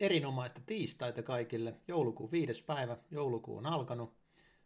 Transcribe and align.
Erinomaista 0.00 0.60
tiistaita 0.66 1.22
kaikille. 1.22 1.74
Joulukuun 1.88 2.30
viides 2.30 2.62
päivä. 2.62 2.96
Joulukuu 3.10 3.56
on 3.56 3.66
alkanut. 3.66 4.14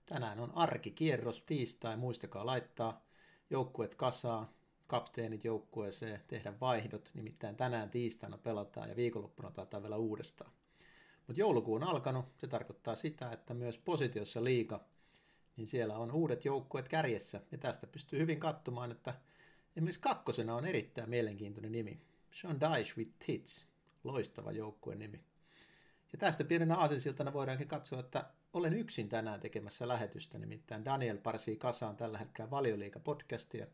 Tänään 0.07 0.41
on 0.41 0.53
arkikierros 0.55 1.43
tiistai. 1.43 1.97
Muistakaa 1.97 2.47
laittaa 2.47 3.05
joukkueet 3.51 3.95
kasaa, 3.95 4.53
kapteenit 4.87 5.45
joukkueeseen, 5.45 6.21
tehdä 6.29 6.61
vaihdot. 6.61 7.11
Nimittäin 7.15 7.57
tänään 7.57 7.91
tiistaina 7.91 8.39
pelataan 8.39 8.89
ja 8.89 8.97
viikonloppuna 8.97 9.51
pelataan 9.51 9.83
vielä 9.83 9.97
uudestaan. 9.97 10.53
Mutta 11.27 11.41
joulukuu 11.41 11.75
on 11.75 11.85
alkanut. 11.85 12.25
Se 12.39 12.47
tarkoittaa 12.47 12.97
sitä, 12.97 13.33
että 13.33 13.55
myös 13.55 13.79
positiossa 13.79 14.45
liika, 14.45 14.85
niin 15.57 15.67
siellä 15.67 15.99
on 15.99 16.13
uudet 16.13 16.45
joukkueet 16.45 16.89
kärjessä. 16.89 17.41
Ja 17.53 17.59
tästä 17.59 17.87
pystyy 17.87 18.19
hyvin 18.19 18.41
katsomaan, 18.41 18.91
että 18.91 19.15
esimerkiksi 19.77 20.01
kakkosena 20.01 20.55
on 20.55 20.65
erittäin 20.65 21.11
mielenkiintoinen 21.11 21.73
nimi. 21.73 22.01
Sean 22.33 22.61
Dyche 22.61 22.95
with 22.97 23.13
Tits 23.27 23.72
Loistava 24.05 24.53
joukkueen 24.53 24.99
nimi. 24.99 25.21
Ja 26.13 26.19
tästä 26.19 26.45
pienenä 26.45 26.77
aasinsiltana 26.77 27.33
voidaankin 27.33 27.69
katsoa, 27.69 28.01
että 28.01 28.25
olen 28.53 28.75
yksin 28.75 29.09
tänään 29.09 29.41
tekemässä 29.41 29.89
lähetystä, 29.89 30.39
nimittäin 30.39 30.85
Daniel 30.85 31.19
parsii 31.19 31.57
kasaan 31.57 31.97
tällä 31.97 32.19
hetkellä 32.19 32.51
valioliika-podcastia, 32.51 33.67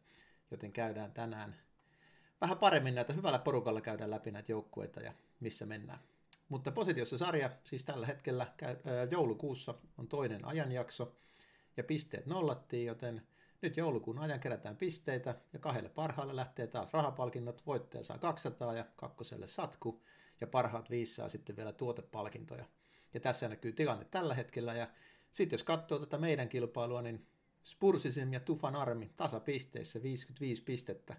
joten 0.51 0.73
käydään 0.73 1.13
tänään 1.13 1.57
vähän 2.41 2.59
paremmin 2.59 2.95
näitä, 2.95 3.13
hyvällä 3.13 3.39
porukalla 3.39 3.81
käydään 3.81 4.11
läpi 4.11 4.31
näitä 4.31 4.53
joukkueita 4.53 5.01
ja 5.01 5.13
missä 5.41 5.67
mennään. 5.67 5.99
Mutta 6.49 6.73
positiossa 6.73 7.19
sarja, 7.19 7.51
siis 7.65 7.85
tällä 7.85 8.07
hetkellä 8.07 8.47
joulukuussa 9.11 9.75
on 9.99 10.09
toinen 10.09 10.45
ajanjakso 10.45 11.17
ja 11.77 11.85
pisteet 11.85 12.27
nollattiin, 12.27 12.87
joten 12.87 13.27
nyt 13.63 13.77
joulukuun 13.77 14.19
ajan 14.19 14.41
kerätään 14.41 14.77
pisteitä 14.77 15.35
ja 15.53 15.59
kahdelle 15.59 15.89
parhaalle 15.89 16.37
lähtee 16.37 16.67
taas 16.67 16.93
rahapalkinnot. 16.93 17.67
Voittaja 17.67 18.05
saa 18.05 18.19
200 18.19 18.75
ja 18.75 18.85
kakkoselle 18.97 19.47
satku 19.47 20.03
ja 20.41 20.47
parhaat 20.47 20.91
viisi 20.91 21.15
saa 21.15 21.29
sitten 21.29 21.57
vielä 21.57 21.73
tuotepalkintoja. 21.73 22.65
Ja 23.15 23.21
tässä 23.21 23.49
näkyy 23.49 23.73
tilanne 23.73 24.05
tällä 24.05 24.35
hetkellä 24.35 24.75
ja 24.75 24.89
sitten 25.31 25.57
jos 25.57 25.65
katsoo 25.65 25.99
tätä 25.99 26.19
meidän 26.19 26.49
kilpailua, 26.49 27.03
niin 27.03 27.27
Spursisim 27.65 28.33
ja 28.33 28.41
Tufan 28.41 28.77
armi 28.77 29.11
tasapisteissä 29.17 30.03
55 30.03 30.63
pistettä. 30.63 31.17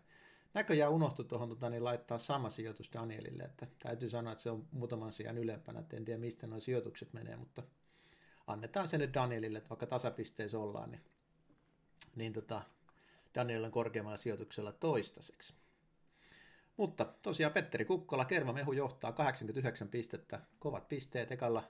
Näköjään 0.53 0.91
unohtui 0.91 1.25
tuohon 1.25 1.49
tota, 1.49 1.69
niin 1.69 1.83
laittaa 1.83 2.17
sama 2.17 2.49
sijoitus 2.49 2.93
Danielille, 2.93 3.43
että 3.43 3.67
täytyy 3.79 4.09
sanoa, 4.09 4.31
että 4.31 4.41
se 4.41 4.49
on 4.49 4.67
muutaman 4.71 5.13
sijaan 5.13 5.37
ylempänä, 5.37 5.79
että 5.79 5.97
en 5.97 6.05
tiedä 6.05 6.19
mistä 6.19 6.47
nuo 6.47 6.59
sijoitukset 6.59 7.13
menee, 7.13 7.35
mutta 7.35 7.63
annetaan 8.47 8.87
sen 8.87 8.99
nyt 8.99 9.13
Danielille, 9.13 9.57
että 9.57 9.69
vaikka 9.69 9.85
tasapisteissä 9.85 10.59
ollaan, 10.59 10.91
niin 10.91 11.01
niin 12.15 12.33
tota, 12.33 12.61
Daniel 13.35 13.63
on 13.63 13.71
korkeammalla 13.71 14.17
sijoituksella 14.17 14.71
toistaiseksi. 14.71 15.53
Mutta 16.79 17.05
tosiaan 17.21 17.53
Petteri 17.53 17.85
Kukkola, 17.85 18.25
Kermamehu 18.25 18.73
johtaa 18.73 19.11
89 19.11 19.87
pistettä, 19.87 20.39
kovat 20.59 20.87
pisteet 20.87 21.31
ekalla 21.31 21.63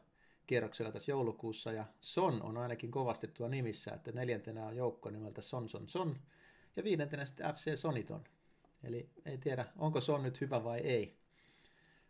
kierroksella 0.48 0.92
tässä 0.92 1.12
joulukuussa, 1.12 1.72
ja 1.72 1.86
Son 2.02 2.42
on 2.44 2.58
ainakin 2.58 2.92
kovasti 2.92 3.28
tuo 3.28 3.48
nimissä, 3.48 3.92
että 3.92 4.12
neljäntenä 4.12 4.66
on 4.66 4.76
joukko 4.76 5.10
nimeltä 5.10 5.42
Son 5.42 5.70
Son 5.70 5.90
Son, 5.90 6.16
ja 6.76 6.84
viidentenä 6.84 7.26
sitten 7.26 7.56
FC 7.56 7.76
Soniton. 7.76 8.24
Eli 8.84 9.10
ei 9.26 9.38
tiedä, 9.38 9.66
onko 9.78 10.02
Son 10.02 10.24
nyt 10.24 10.42
hyvä 10.42 10.64
vai 10.64 10.80
ei 10.80 11.18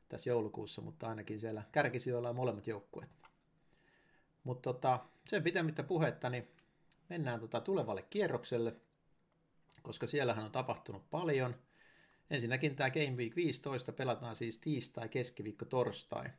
tässä 0.10 0.30
joulukuussa, 0.30 0.82
mutta 0.82 1.10
ainakin 1.10 1.40
siellä 1.40 1.64
kärkisijoilla 1.72 2.30
on 2.30 2.36
molemmat 2.36 2.68
joukkueet. 2.68 3.12
Mutta 4.44 4.74
tota, 4.74 5.00
sen 5.30 5.44
pitämättä 5.44 5.84
puhetta, 5.84 6.30
niin 6.30 6.48
mennään 7.10 7.40
tota 7.40 7.62
tulevalle 7.62 8.02
kierrokselle, 8.02 8.76
koska 9.82 10.08
siellähän 10.08 10.46
on 10.46 10.52
tapahtunut 10.52 11.10
paljon. 11.10 11.56
Ensinnäkin 12.30 12.76
tämä 12.76 12.90
Game 12.90 13.16
Week 13.16 13.36
15 13.36 13.92
pelataan 13.92 14.36
siis 14.36 14.58
tiistai, 14.58 15.10
keskiviikko, 15.10 15.66
torstai. 15.66 16.30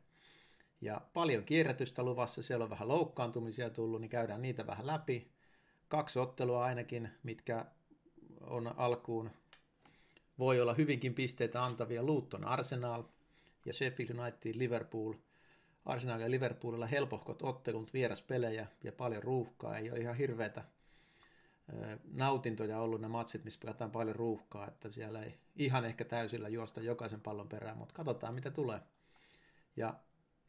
Ja 0.81 1.01
paljon 1.13 1.43
kierrätystä 1.43 2.03
luvassa, 2.03 2.43
siellä 2.43 2.63
on 2.63 2.69
vähän 2.69 2.87
loukkaantumisia 2.87 3.69
tullut, 3.69 4.01
niin 4.01 4.09
käydään 4.09 4.41
niitä 4.41 4.67
vähän 4.67 4.87
läpi. 4.87 5.31
Kaksi 5.87 6.19
ottelua 6.19 6.65
ainakin, 6.65 7.09
mitkä 7.23 7.65
on 8.41 8.73
alkuun, 8.77 9.31
voi 10.39 10.61
olla 10.61 10.73
hyvinkin 10.73 11.13
pisteitä 11.13 11.63
antavia. 11.63 12.03
Luton 12.03 12.45
Arsenal 12.45 13.03
ja 13.65 13.73
Sheffield 13.73 14.19
United 14.19 14.51
Liverpool– 14.55 15.13
Arsenal 15.85 16.19
ja 16.19 16.31
Liverpoolilla 16.31 16.85
helpohkot 16.85 17.41
ottelut, 17.41 17.93
vieraspelejä 17.93 18.67
ja 18.83 18.91
paljon 18.91 19.23
ruuhkaa. 19.23 19.77
Ei 19.77 19.91
ole 19.91 19.99
ihan 19.99 20.15
hirveätä 20.15 20.63
nautintoja 22.11 22.79
ollut 22.79 23.01
ne 23.01 23.07
matsit, 23.07 23.43
missä 23.43 23.59
pelataan 23.59 23.91
paljon 23.91 24.15
ruuhkaa, 24.15 24.67
että 24.67 24.91
siellä 24.91 25.23
ei 25.23 25.39
ihan 25.55 25.85
ehkä 25.85 26.05
täysillä 26.05 26.49
juosta 26.49 26.81
jokaisen 26.81 27.21
pallon 27.21 27.49
perään, 27.49 27.77
mutta 27.77 27.93
katsotaan 27.93 28.33
mitä 28.33 28.51
tulee. 28.51 28.79
Ja 29.75 29.93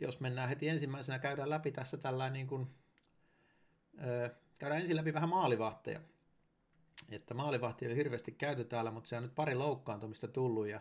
jos 0.01 0.21
mennään 0.21 0.49
heti 0.49 0.69
ensimmäisenä, 0.69 1.19
käydään 1.19 1.51
läpi 1.51 1.73
tässä 1.73 1.97
tällainen 1.97 2.33
niin 2.33 2.47
kuin, 2.47 2.67
käydään 4.59 4.81
ensin 4.81 4.97
läpi 4.97 5.15
vähän 5.15 5.29
maalivahteja. 5.29 6.01
Että 7.11 7.35
maalivahti 7.35 7.87
ei 7.87 7.97
hirveästi 7.97 8.33
käyty 8.33 8.65
täällä, 8.65 8.91
mutta 8.91 9.09
se 9.09 9.17
on 9.17 9.23
nyt 9.23 9.35
pari 9.35 9.55
loukkaantumista 9.55 10.29
tullut 10.29 10.69
ja 10.69 10.81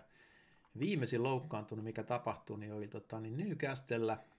viimeisin 0.80 1.24
loukkaantunut, 1.24 1.86
mikä 1.86 2.04
tapahtui, 2.04 2.60
niin 2.60 2.74
oli 2.74 2.88
tota, 2.88 3.20
niin 3.20 3.38
Newcastella– 3.38 4.18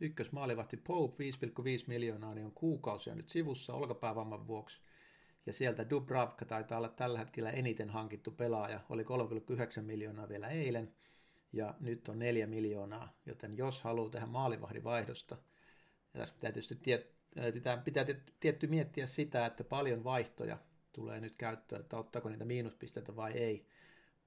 Ykkösmaalivahti 0.00 0.76
Pope 0.76 1.24
5,5 1.24 1.30
miljoonaa 1.86 2.34
niin 2.34 2.46
on 2.46 2.52
kuukausia 2.52 3.14
nyt 3.14 3.28
sivussa 3.28 3.74
olkapäävamman 3.74 4.46
vuoksi. 4.46 4.80
Ja 5.46 5.52
sieltä 5.52 5.90
Dubravka 5.90 6.44
taitaa 6.44 6.78
olla 6.78 6.88
tällä 6.88 7.18
hetkellä 7.18 7.50
eniten 7.50 7.90
hankittu 7.90 8.30
pelaaja. 8.30 8.80
Oli 8.88 9.02
3,9 9.02 9.82
miljoonaa 9.82 10.28
vielä 10.28 10.48
eilen 10.48 10.94
ja 11.52 11.74
nyt 11.80 12.08
on 12.08 12.18
4 12.18 12.46
miljoonaa. 12.46 13.18
Joten 13.26 13.56
jos 13.56 13.82
haluaa 13.82 14.10
tehdä 14.10 14.26
maalivahdin 14.26 14.84
vaihdosta, 14.84 15.36
ja 16.14 16.20
tässä 16.20 16.34
pitää 16.34 16.52
tietysti 16.52 16.74
tiet, 16.74 17.14
pitää, 17.54 17.76
pitää 17.76 18.04
tietty 18.40 18.66
miettiä 18.66 19.06
sitä, 19.06 19.46
että 19.46 19.64
paljon 19.64 20.04
vaihtoja 20.04 20.58
tulee 20.92 21.20
nyt 21.20 21.34
käyttöön, 21.36 21.80
että 21.80 21.96
ottaako 21.96 22.28
niitä 22.28 22.44
miinuspisteitä 22.44 23.16
vai 23.16 23.32
ei. 23.32 23.66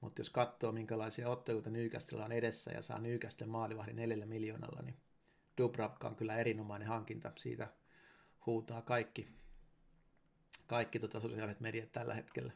Mutta 0.01 0.19
jos 0.21 0.29
katsoo, 0.29 0.71
minkälaisia 0.71 1.29
otteluita 1.29 1.69
Newcastle 1.69 2.23
on 2.23 2.31
edessä 2.31 2.71
ja 2.71 2.81
saa 2.81 2.99
Newcastle 2.99 3.47
maalivahdin 3.47 3.95
neljällä 3.95 4.25
miljoonalla, 4.25 4.81
niin 4.81 4.97
Dubravka 5.57 6.07
on 6.07 6.15
kyllä 6.15 6.37
erinomainen 6.37 6.87
hankinta. 6.87 7.31
Siitä 7.37 7.67
huutaa 8.45 8.81
kaikki, 8.81 9.27
kaikki 10.67 10.99
tota 10.99 11.19
sosiaaliset 11.19 11.59
mediat 11.59 11.91
tällä 11.91 12.13
hetkellä. 12.13 12.53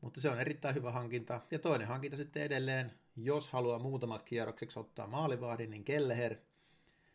Mutta 0.00 0.20
se 0.20 0.28
on 0.30 0.40
erittäin 0.40 0.74
hyvä 0.74 0.92
hankinta. 0.92 1.40
Ja 1.50 1.58
toinen 1.58 1.88
hankinta 1.88 2.16
sitten 2.16 2.42
edelleen, 2.42 2.92
jos 3.16 3.48
haluaa 3.48 3.78
muutamat 3.78 4.22
kierrokseksi 4.22 4.78
ottaa 4.78 5.06
maalivahdin, 5.06 5.70
niin 5.70 5.84
Kelleher 5.84 6.36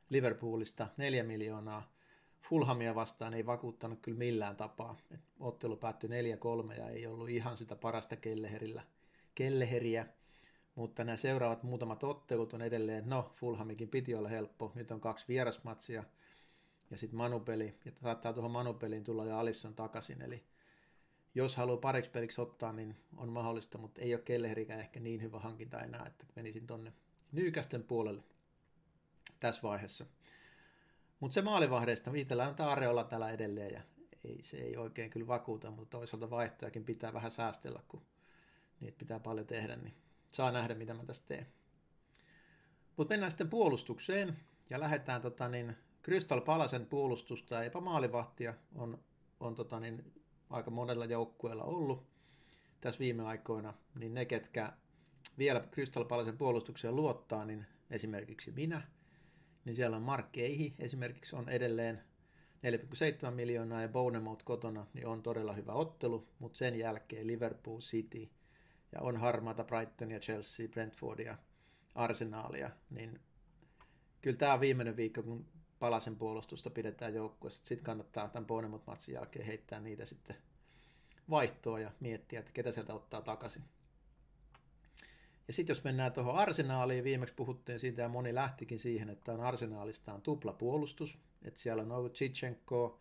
Liverpoolista 0.09 0.88
4 0.97 1.24
miljoonaa. 1.24 1.91
Fulhamia 2.50 2.96
vastaan 2.96 3.34
ei 3.34 3.46
vakuuttanut 3.46 4.00
kyllä 4.02 4.18
millään 4.18 4.56
tapaa. 4.56 4.97
Et 5.12 5.19
ottelu 5.40 5.75
päättyi 5.75 6.09
4-3 6.09 6.78
ja 6.78 6.90
ei 6.90 7.08
ollut 7.08 7.29
ihan 7.29 7.58
sitä 7.58 7.75
parasta 7.75 8.16
Kelleherillä. 8.16 8.84
Kelleheriä. 9.35 10.06
Mutta 10.75 11.03
nämä 11.03 11.18
seuraavat 11.18 11.64
muutamat 11.64 12.03
ottelut 12.03 12.53
on 12.53 12.62
edelleen, 12.62 13.09
no 13.09 13.31
Fulhamikin 13.35 13.90
piti 13.90 14.16
olla 14.16 14.29
helppo, 14.29 14.72
nyt 14.75 14.91
on 14.91 15.02
kaksi 15.02 15.25
vierasmatsia 15.28 16.03
ja 16.92 16.98
sitten 16.98 17.18
Manupeli, 17.18 17.75
ja 17.86 17.92
saattaa 17.96 18.34
tuohon 18.34 18.52
Manupeliin 18.52 19.03
tulla 19.03 19.25
jo 19.25 19.38
Alisson 19.38 19.75
takaisin, 19.75 20.22
eli 20.22 20.44
jos 21.36 21.56
haluaa 21.56 21.78
pariksi 21.78 22.12
peliksi 22.12 22.42
ottaa, 22.42 22.74
niin 22.74 22.96
on 23.18 23.30
mahdollista, 23.30 23.78
mutta 23.78 24.02
ei 24.02 24.14
ole 24.14 24.22
Kelleherikään 24.22 24.80
ehkä 24.80 25.00
niin 25.00 25.22
hyvä 25.22 25.40
hankinta 25.40 25.80
enää, 25.80 26.06
että 26.06 26.26
menisin 26.36 26.68
tonne 26.68 26.94
Nyykästen 27.31 27.84
puolelle 27.84 28.24
tässä 29.40 29.62
vaiheessa. 29.62 30.06
Mutta 31.20 31.34
se 31.34 31.42
maalivahdeista, 31.42 32.12
itsellä 32.16 32.47
on 32.47 32.68
Areola 32.68 33.03
täällä 33.03 33.31
edelleen 33.31 33.74
ja 33.74 33.81
ei, 34.24 34.44
se 34.44 34.58
ei 34.58 34.78
oikein 34.78 35.09
kyllä 35.09 35.28
vakuuta, 35.28 35.72
mutta 35.72 35.97
toisaalta 35.97 36.30
vaihtojakin 36.30 36.86
pitää 36.86 37.14
vähän 37.14 37.31
säästellä, 37.31 37.80
kun 37.88 38.02
niitä 38.80 38.97
pitää 38.97 39.20
paljon 39.20 39.47
tehdä, 39.47 39.76
niin 39.76 39.94
saa 40.31 40.52
nähdä, 40.52 40.76
mitä 40.76 40.94
mä 40.94 41.06
tästä 41.06 41.28
teen. 41.28 41.47
Mutta 42.97 43.14
mennään 43.14 43.31
sitten 43.31 43.50
puolustukseen 43.50 44.40
ja 44.70 44.79
lähdetään 44.79 45.22
tota, 45.22 45.50
niin, 45.50 45.78
Crystal 46.08 46.42
Palasen 46.42 46.86
puolustusta 46.86 47.56
ja 47.56 47.64
epämaalivahtia 47.64 48.54
on, 48.76 49.00
on 49.40 49.56
tota, 49.56 49.80
niin, 49.80 50.14
aika 50.50 50.72
monella 50.72 51.06
joukkueella 51.06 51.64
ollut 51.64 52.08
tässä 52.82 53.00
viime 53.00 53.24
aikoina, 53.24 53.74
niin 54.00 54.14
ne, 54.14 54.26
ketkä 54.26 54.74
vielä 55.38 55.59
Crystal 55.72 56.06
Palasen 56.06 56.38
puolustukseen 56.38 56.96
luottaa, 56.96 57.46
niin 57.46 57.66
esimerkiksi 57.90 58.52
minä, 58.52 58.82
niin 59.66 59.76
siellä 59.76 59.98
on 59.98 60.04
Mark 60.04 60.38
Eihi 60.38 60.76
esimerkiksi 60.80 61.36
on 61.36 61.50
edelleen 61.50 62.04
4,7 63.26 63.32
miljoonaa 63.32 63.82
ja 63.82 63.88
Bournemouth 63.88 64.46
kotona, 64.46 64.86
niin 64.94 65.08
on 65.08 65.24
todella 65.24 65.54
hyvä 65.54 65.74
ottelu, 65.74 66.28
mutta 66.40 66.58
sen 66.58 66.80
jälkeen 66.80 67.28
Liverpool 67.28 67.80
City 67.80 68.30
ja 68.92 69.02
on 69.02 69.18
harmaata 69.18 69.64
Brightonia, 69.64 70.20
Chelsea, 70.20 70.68
Brentfordia, 70.68 71.38
Arsenalia, 71.96 72.70
niin 72.90 73.20
kyllä 74.22 74.38
tämä 74.38 74.59
viimeinen 74.59 74.98
viikko, 74.98 75.24
kun 75.24 75.57
palasen 75.79 76.16
puolustusta 76.16 76.70
pidetään 76.70 77.14
joukkueessa. 77.14 77.66
Sitten 77.66 77.85
kannattaa 77.85 78.29
tämän 78.29 78.47
Bournemouth-matsin 78.47 79.14
jälkeen 79.14 79.46
heittää 79.46 79.79
niitä 79.79 80.06
sitten 80.06 80.35
vaihtoa 81.29 81.79
ja 81.79 81.91
miettiä, 82.00 82.40
että 82.40 82.52
ketä 82.52 82.72
sieltä 82.72 82.94
ottaa 82.94 83.22
takaisin. 83.22 83.64
Ja 85.47 85.53
sitten 85.53 85.74
jos 85.74 85.84
mennään 85.84 86.14
tuohon 86.14 86.35
arsenaaliin, 86.35 87.03
viimeksi 87.03 87.35
puhuttiin 87.35 87.79
siitä 87.79 88.02
ja 88.02 88.09
moni 88.09 88.35
lähtikin 88.35 88.79
siihen, 88.79 89.09
että 89.09 89.34
on 89.34 89.41
arsenaalista 89.41 90.14
on 90.14 90.22
tupla 90.22 90.53
puolustus, 90.53 91.18
että 91.41 91.59
siellä 91.59 91.84
on 91.84 91.91
ollut 91.91 92.14
Chichenko, 92.14 93.00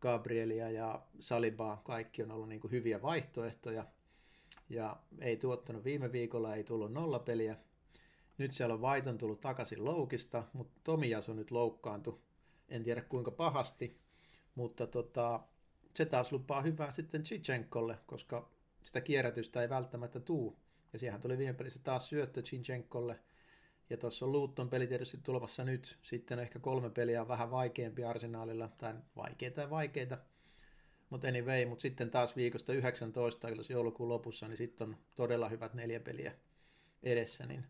Gabrielia 0.00 0.70
ja 0.70 1.02
Saliba, 1.20 1.82
kaikki 1.84 2.22
on 2.22 2.30
ollut 2.30 2.48
niin 2.48 2.60
kuin 2.60 2.70
hyviä 2.70 3.02
vaihtoehtoja. 3.02 3.86
Ja 4.68 4.96
ei 5.20 5.36
tuottanut 5.36 5.84
viime 5.84 6.12
viikolla, 6.12 6.54
ei 6.54 6.64
tullut 6.64 6.92
nollapeliä. 6.92 7.56
Nyt 8.40 8.52
siellä 8.52 8.74
on 8.74 8.80
Vaiton 8.80 9.18
tullut 9.18 9.40
takaisin 9.40 9.84
loukista, 9.84 10.44
mutta 10.52 10.92
on 11.28 11.36
nyt 11.36 11.50
loukkaantu. 11.50 12.22
En 12.68 12.82
tiedä 12.82 13.02
kuinka 13.02 13.30
pahasti, 13.30 14.00
mutta 14.54 14.86
tota, 14.86 15.40
se 15.94 16.04
taas 16.04 16.32
lupaa 16.32 16.62
hyvää 16.62 16.90
sitten 16.90 17.22
Chichenkolle, 17.22 17.98
koska 18.06 18.48
sitä 18.82 19.00
kierrätystä 19.00 19.62
ei 19.62 19.68
välttämättä 19.68 20.20
tuu. 20.20 20.58
Ja 20.92 20.98
siihen 20.98 21.20
tuli 21.20 21.38
viime 21.38 21.52
pelissä 21.52 21.80
taas 21.84 22.08
syöttö 22.08 22.42
Chichenkolle. 22.42 23.18
Ja 23.90 23.96
tuossa 23.96 24.26
on 24.26 24.32
Luutton 24.32 24.70
peli 24.70 24.86
tietysti 24.86 25.18
tulemassa 25.22 25.64
nyt. 25.64 25.98
Sitten 26.02 26.38
ehkä 26.38 26.58
kolme 26.58 26.90
peliä 26.90 27.20
on 27.20 27.28
vähän 27.28 27.50
vaikeampi 27.50 28.04
arsenaalilla, 28.04 28.68
tai 28.78 28.94
vaikeita 29.16 29.60
ja 29.60 29.70
vaikeita. 29.70 30.18
Mutta 31.10 31.28
anyway, 31.28 31.66
mutta 31.66 31.82
sitten 31.82 32.10
taas 32.10 32.36
viikosta 32.36 32.72
19, 32.72 33.48
jos 33.48 33.70
joulukuun 33.70 34.08
lopussa, 34.08 34.48
niin 34.48 34.56
sitten 34.56 34.88
on 34.88 34.96
todella 35.14 35.48
hyvät 35.48 35.74
neljä 35.74 36.00
peliä 36.00 36.32
edessä. 37.02 37.46
Niin 37.46 37.66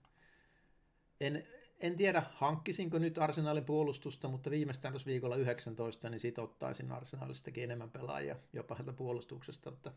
en, 1.20 1.44
en 1.80 1.96
tiedä, 1.96 2.22
hankkisinko 2.32 2.98
nyt 2.98 3.18
Arsenalin 3.18 3.64
puolustusta, 3.64 4.28
mutta 4.28 4.50
viimeistään 4.50 4.92
tuossa 4.92 5.06
viikolla 5.06 5.36
19, 5.36 6.10
niin 6.10 6.20
sit 6.20 6.38
ottaisin 6.38 6.92
Arsenalistakin 6.92 7.64
enemmän 7.64 7.90
pelaajia 7.90 8.36
jopa 8.52 8.74
sieltä 8.74 8.92
puolustuksesta. 8.92 9.70
Mutta 9.70 9.92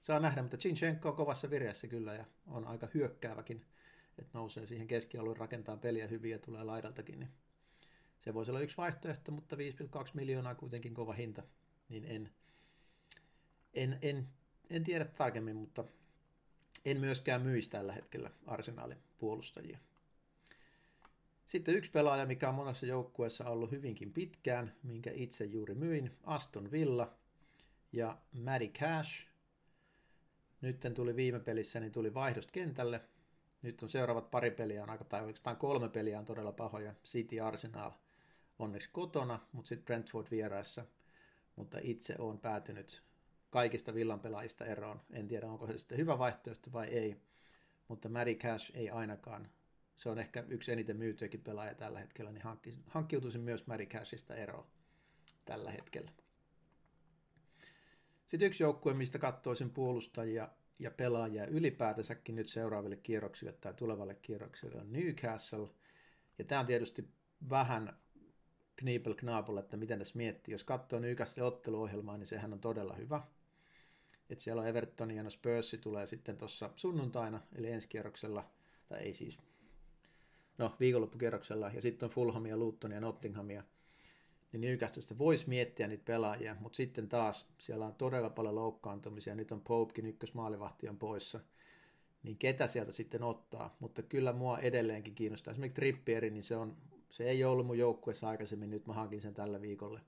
saa 0.00 0.20
nähdä, 0.20 0.42
mutta 0.42 0.56
Chinchenko 0.56 1.08
on 1.08 1.16
kovassa 1.16 1.50
vireessä 1.50 1.86
kyllä 1.88 2.14
ja 2.14 2.24
on 2.46 2.66
aika 2.66 2.88
hyökkääväkin, 2.94 3.66
että 4.18 4.38
nousee 4.38 4.66
siihen 4.66 4.86
keskialueen 4.86 5.36
rakentaa 5.36 5.76
peliä 5.76 6.06
hyvin 6.06 6.30
ja 6.30 6.38
tulee 6.38 6.64
laidaltakin, 6.64 7.20
niin 7.20 7.30
se 8.20 8.34
voisi 8.34 8.50
olla 8.50 8.60
yksi 8.60 8.76
vaihtoehto, 8.76 9.32
mutta 9.32 9.56
5,2 9.56 9.62
miljoonaa 10.14 10.54
kuitenkin 10.54 10.94
kova 10.94 11.12
hinta, 11.12 11.42
niin 11.88 12.04
en, 12.04 12.30
en, 13.74 13.98
en, 14.02 14.28
en 14.70 14.84
tiedä 14.84 15.04
tarkemmin, 15.04 15.56
mutta 15.56 15.84
en 16.84 17.00
myöskään 17.00 17.42
myisi 17.42 17.70
tällä 17.70 17.92
hetkellä 17.92 18.30
arsenaalin 18.46 18.98
puolustajia. 19.18 19.78
Sitten 21.46 21.74
yksi 21.74 21.90
pelaaja, 21.90 22.26
mikä 22.26 22.48
on 22.48 22.54
monessa 22.54 22.86
joukkueessa 22.86 23.44
ollut 23.50 23.70
hyvinkin 23.70 24.12
pitkään, 24.12 24.74
minkä 24.82 25.10
itse 25.14 25.44
juuri 25.44 25.74
myin, 25.74 26.16
Aston 26.24 26.70
Villa 26.70 27.14
ja 27.92 28.18
Maddie 28.32 28.68
Cash. 28.68 29.26
Nyt 30.60 30.80
tuli 30.94 31.16
viime 31.16 31.40
pelissä, 31.40 31.80
niin 31.80 31.92
tuli 31.92 32.14
vaihdosta 32.14 32.52
kentälle. 32.52 33.00
Nyt 33.62 33.82
on 33.82 33.90
seuraavat 33.90 34.30
pari 34.30 34.50
peliä, 34.50 34.82
on 34.82 34.90
aika, 34.90 35.04
tai 35.04 35.20
oikeastaan 35.20 35.56
kolme 35.56 35.88
peliä 35.88 36.18
on 36.18 36.24
todella 36.24 36.52
pahoja. 36.52 36.94
City 37.04 37.40
Arsenal 37.40 37.90
onneksi 38.58 38.90
kotona, 38.92 39.40
mutta 39.52 39.68
sitten 39.68 39.84
Brentford 39.84 40.26
vieraissa. 40.30 40.84
Mutta 41.56 41.78
itse 41.82 42.14
olen 42.18 42.38
päätynyt 42.38 43.02
kaikista 43.50 43.94
villan 43.94 44.20
pelaajista 44.20 44.64
eroon. 44.64 45.00
En 45.12 45.28
tiedä, 45.28 45.46
onko 45.46 45.66
se 45.66 45.78
sitten 45.78 45.98
hyvä 45.98 46.18
vaihtoehto 46.18 46.72
vai 46.72 46.86
ei. 46.86 47.16
Mutta 47.88 48.08
Maddie 48.08 48.34
Cash 48.34 48.70
ei 48.74 48.90
ainakaan 48.90 49.48
se 49.96 50.08
on 50.08 50.18
ehkä 50.18 50.44
yksi 50.48 50.72
eniten 50.72 50.96
myytyäkin 50.96 51.40
pelaaja 51.40 51.74
tällä 51.74 51.98
hetkellä, 51.98 52.32
niin 52.32 52.44
hankkiutuisin 52.86 53.40
myös 53.40 53.66
Mary 53.66 53.86
Cashista 53.86 54.34
eroon 54.34 54.66
tällä 55.44 55.70
hetkellä. 55.70 56.10
Sitten 58.26 58.46
yksi 58.46 58.62
joukkue, 58.62 58.94
mistä 58.94 59.18
katsoisin 59.18 59.70
puolustajia 59.70 60.48
ja 60.78 60.90
pelaajia 60.90 61.46
ylipäätänsäkin 61.46 62.34
nyt 62.34 62.48
seuraaville 62.48 62.96
kierroksille 62.96 63.52
tai 63.52 63.74
tulevalle 63.74 64.14
kierroksille 64.14 64.80
on 64.80 64.92
Newcastle. 64.92 65.68
Ja 66.38 66.44
tämä 66.44 66.60
on 66.60 66.66
tietysti 66.66 67.08
vähän 67.50 67.96
kniipel 68.76 69.14
knaapel, 69.14 69.56
että 69.56 69.76
miten 69.76 69.98
tässä 69.98 70.16
miettii. 70.16 70.52
Jos 70.52 70.64
katsoo 70.64 71.00
Newcastle 71.00 71.42
otteluohjelmaa, 71.42 72.16
niin 72.16 72.26
sehän 72.26 72.52
on 72.52 72.60
todella 72.60 72.94
hyvä. 72.94 73.22
Et 74.30 74.38
siellä 74.38 74.62
on 74.62 74.68
Everton 74.68 75.10
ja 75.10 75.22
no 75.22 75.30
Spurs 75.30 75.76
tulee 75.80 76.06
sitten 76.06 76.36
tuossa 76.36 76.70
sunnuntaina, 76.76 77.40
eli 77.54 77.70
ensi 77.70 77.88
kierroksella, 77.88 78.50
tai 78.88 78.98
ei 78.98 79.12
siis 79.12 79.38
no 80.58 80.76
viikonloppukierroksella, 80.80 81.70
ja 81.74 81.80
sitten 81.80 82.06
on 82.06 82.10
Fulhamia, 82.10 82.56
Lutonia, 82.56 83.00
Nottinghamia, 83.00 83.62
niin 84.52 84.60
Newcastlesta 84.60 85.18
voisi 85.18 85.48
miettiä 85.48 85.88
niitä 85.88 86.04
pelaajia, 86.04 86.56
mutta 86.60 86.76
sitten 86.76 87.08
taas 87.08 87.48
siellä 87.58 87.86
on 87.86 87.94
todella 87.94 88.30
paljon 88.30 88.54
loukkaantumisia, 88.54 89.34
nyt 89.34 89.52
on 89.52 89.60
Popekin 89.60 90.06
ykkösmaalivahti 90.06 90.88
on 90.88 90.98
poissa, 90.98 91.40
niin 92.22 92.38
ketä 92.38 92.66
sieltä 92.66 92.92
sitten 92.92 93.22
ottaa, 93.22 93.76
mutta 93.80 94.02
kyllä 94.02 94.32
mua 94.32 94.58
edelleenkin 94.58 95.14
kiinnostaa. 95.14 95.52
Esimerkiksi 95.52 95.76
Trippieri, 95.76 96.30
niin 96.30 96.42
se, 96.42 96.56
on, 96.56 96.76
se 97.10 97.24
ei 97.24 97.44
ollut 97.44 97.66
mun 97.66 97.78
joukkueessa 97.78 98.28
aikaisemmin, 98.28 98.70
nyt 98.70 98.86
mä 98.86 98.92
hankin 98.92 99.20
sen 99.20 99.34
tällä 99.34 99.60
viikolle. 99.60 100.00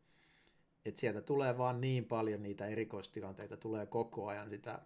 Et 0.84 0.96
sieltä 0.96 1.20
tulee 1.20 1.58
vaan 1.58 1.80
niin 1.80 2.04
paljon 2.04 2.42
niitä 2.42 2.66
erikoistilanteita, 2.66 3.56
tulee 3.56 3.86
koko 3.86 4.26
ajan 4.26 4.50
sitä 4.50 4.78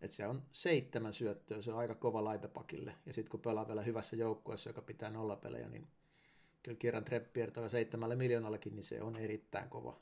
että 0.00 0.16
se 0.16 0.26
on 0.26 0.42
seitsemän 0.52 1.12
syöttöä, 1.12 1.62
se 1.62 1.72
on 1.72 1.78
aika 1.78 1.94
kova 1.94 2.24
laitapakille. 2.24 2.94
Ja 3.06 3.12
sitten 3.12 3.30
kun 3.30 3.40
pelaa 3.40 3.68
vielä 3.68 3.82
hyvässä 3.82 4.16
joukkueessa, 4.16 4.70
joka 4.70 4.82
pitää 4.82 5.10
nollapelejä, 5.10 5.68
niin 5.68 5.86
kyllä 6.78 7.00
Treppier 7.00 7.50
tuolla 7.50 7.68
seitsemällä 7.68 8.16
miljoonallakin, 8.16 8.74
niin 8.74 8.84
se 8.84 9.02
on 9.02 9.16
erittäin 9.16 9.68
kova, 9.68 10.00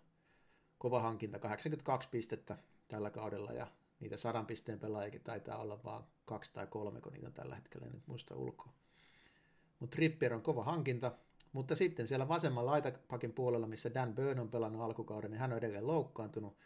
kova 0.79 1.01
hankinta. 1.01 1.39
82 1.39 2.09
pistettä 2.09 2.59
tällä 2.89 3.11
kaudella 3.11 3.53
ja 3.53 3.67
niitä 4.01 4.17
sadan 4.17 4.47
pisteen 4.47 4.81
pelaajakin 4.81 5.21
taitaa 5.21 5.59
olla 5.59 5.85
vaan 5.85 6.05
kaksi 6.25 6.53
tai 6.53 6.67
kolme, 6.67 7.01
kun 7.01 7.13
niitä 7.13 7.27
on 7.27 7.33
tällä 7.33 7.55
hetkellä, 7.55 7.87
nyt 7.87 8.07
muista 8.07 8.37
ulkoa. 8.37 8.73
Mutta 9.81 9.95
Trippier 9.95 10.35
on 10.35 10.43
kova 10.43 10.65
hankinta, 10.65 11.13
mutta 11.53 11.77
sitten 11.77 12.07
siellä 12.07 12.29
vasemman 12.29 12.67
laitapakin 12.67 13.33
puolella, 13.33 13.67
missä 13.67 13.95
Dan 13.95 14.15
Burn 14.15 14.39
on 14.39 14.49
pelannut 14.49 14.83
alkukauden, 14.83 15.31
niin 15.31 15.39
hän 15.39 15.53
on 15.53 15.59
edelleen 15.59 15.87
loukkaantunut. 15.87 16.57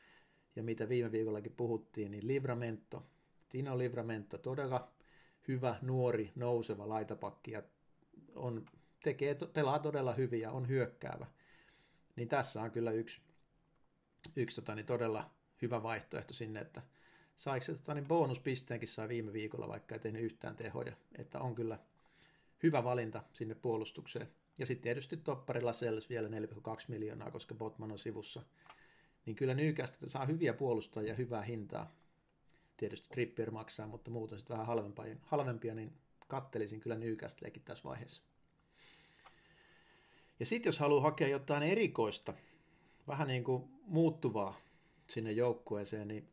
Ja 0.56 0.62
mitä 0.62 0.88
viime 0.88 1.12
viikollakin 1.12 1.52
puhuttiin, 1.56 2.10
niin 2.10 2.26
Livramento, 2.26 3.02
Tino 3.48 3.78
Livramento, 3.78 4.38
todella 4.38 4.90
hyvä, 5.48 5.76
nuori, 5.82 6.32
nouseva 6.34 6.88
laitapakki 6.88 7.50
ja 7.50 7.62
on, 8.34 8.66
tekee, 9.02 9.34
pelaa 9.34 9.78
todella 9.78 10.14
hyvin 10.14 10.40
ja 10.40 10.50
on 10.50 10.68
hyökkäävä. 10.68 11.26
Niin 12.16 12.28
tässä 12.28 12.62
on 12.62 12.70
kyllä 12.70 12.90
yksi, 12.90 13.20
yksi 14.36 14.56
tota, 14.56 14.74
niin 14.74 14.86
todella 14.86 15.30
hyvä 15.62 15.82
vaihtoehto 15.82 16.34
sinne, 16.34 16.60
että 16.60 16.82
saiko 17.34 17.64
se 17.64 17.74
tota, 17.74 17.94
niin 17.94 18.08
bonuspisteenkin 18.08 18.88
sai 18.88 19.08
viime 19.08 19.32
viikolla, 19.32 19.68
vaikka 19.68 19.94
ei 19.94 19.98
tehnyt 19.98 20.22
yhtään 20.22 20.56
tehoja, 20.56 20.92
että 21.18 21.40
on 21.40 21.54
kyllä 21.54 21.78
hyvä 22.62 22.84
valinta 22.84 23.22
sinne 23.32 23.54
puolustukseen. 23.54 24.28
Ja 24.58 24.66
sitten 24.66 24.82
tietysti 24.82 25.16
topparilla 25.16 25.72
Sells 25.72 26.08
vielä 26.08 26.28
4,2 26.28 26.34
miljoonaa, 26.88 27.30
koska 27.30 27.54
Botman 27.54 27.92
on 27.92 27.98
sivussa. 27.98 28.42
Niin 29.26 29.36
kyllä 29.36 29.54
Newcastle 29.54 30.08
saa 30.08 30.26
hyviä 30.26 30.52
puolustajia 30.52 31.08
ja 31.08 31.14
hyvää 31.16 31.42
hintaa 31.42 31.96
tietysti 32.76 33.08
Trippier 33.08 33.50
maksaa, 33.50 33.86
mutta 33.86 34.10
muuten 34.10 34.38
sitten 34.38 34.54
vähän 34.54 34.66
halvempia, 34.66 35.16
halvempia, 35.22 35.74
niin 35.74 35.92
kattelisin 36.28 36.80
kyllä 36.80 36.96
Newcastlekin 36.96 37.62
tässä 37.62 37.84
vaiheessa. 37.84 38.22
Ja 40.40 40.46
sitten 40.46 40.68
jos 40.68 40.78
haluaa 40.78 41.02
hakea 41.02 41.28
jotain 41.28 41.62
erikoista, 41.62 42.34
vähän 43.08 43.28
niin 43.28 43.44
kuin 43.44 43.64
muuttuvaa 43.86 44.60
sinne 45.06 45.32
joukkueeseen, 45.32 46.08
niin 46.08 46.28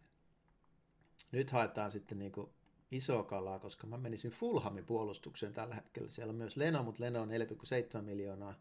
nyt 1.31 1.51
haetaan 1.51 1.91
sitten 1.91 2.19
niin 2.19 2.31
kuin 2.31 2.49
isoa 2.91 3.23
kalaa, 3.23 3.59
koska 3.59 3.87
mä 3.87 3.97
menisin 3.97 4.31
Fulhamin 4.31 4.85
puolustukseen 4.85 5.53
tällä 5.53 5.75
hetkellä. 5.75 6.09
Siellä 6.09 6.31
on 6.31 6.37
myös 6.37 6.57
Leno, 6.57 6.83
mutta 6.83 7.03
Leno 7.03 7.21
on 7.21 7.29
4,7 7.29 8.01
miljoonaa. 8.01 8.55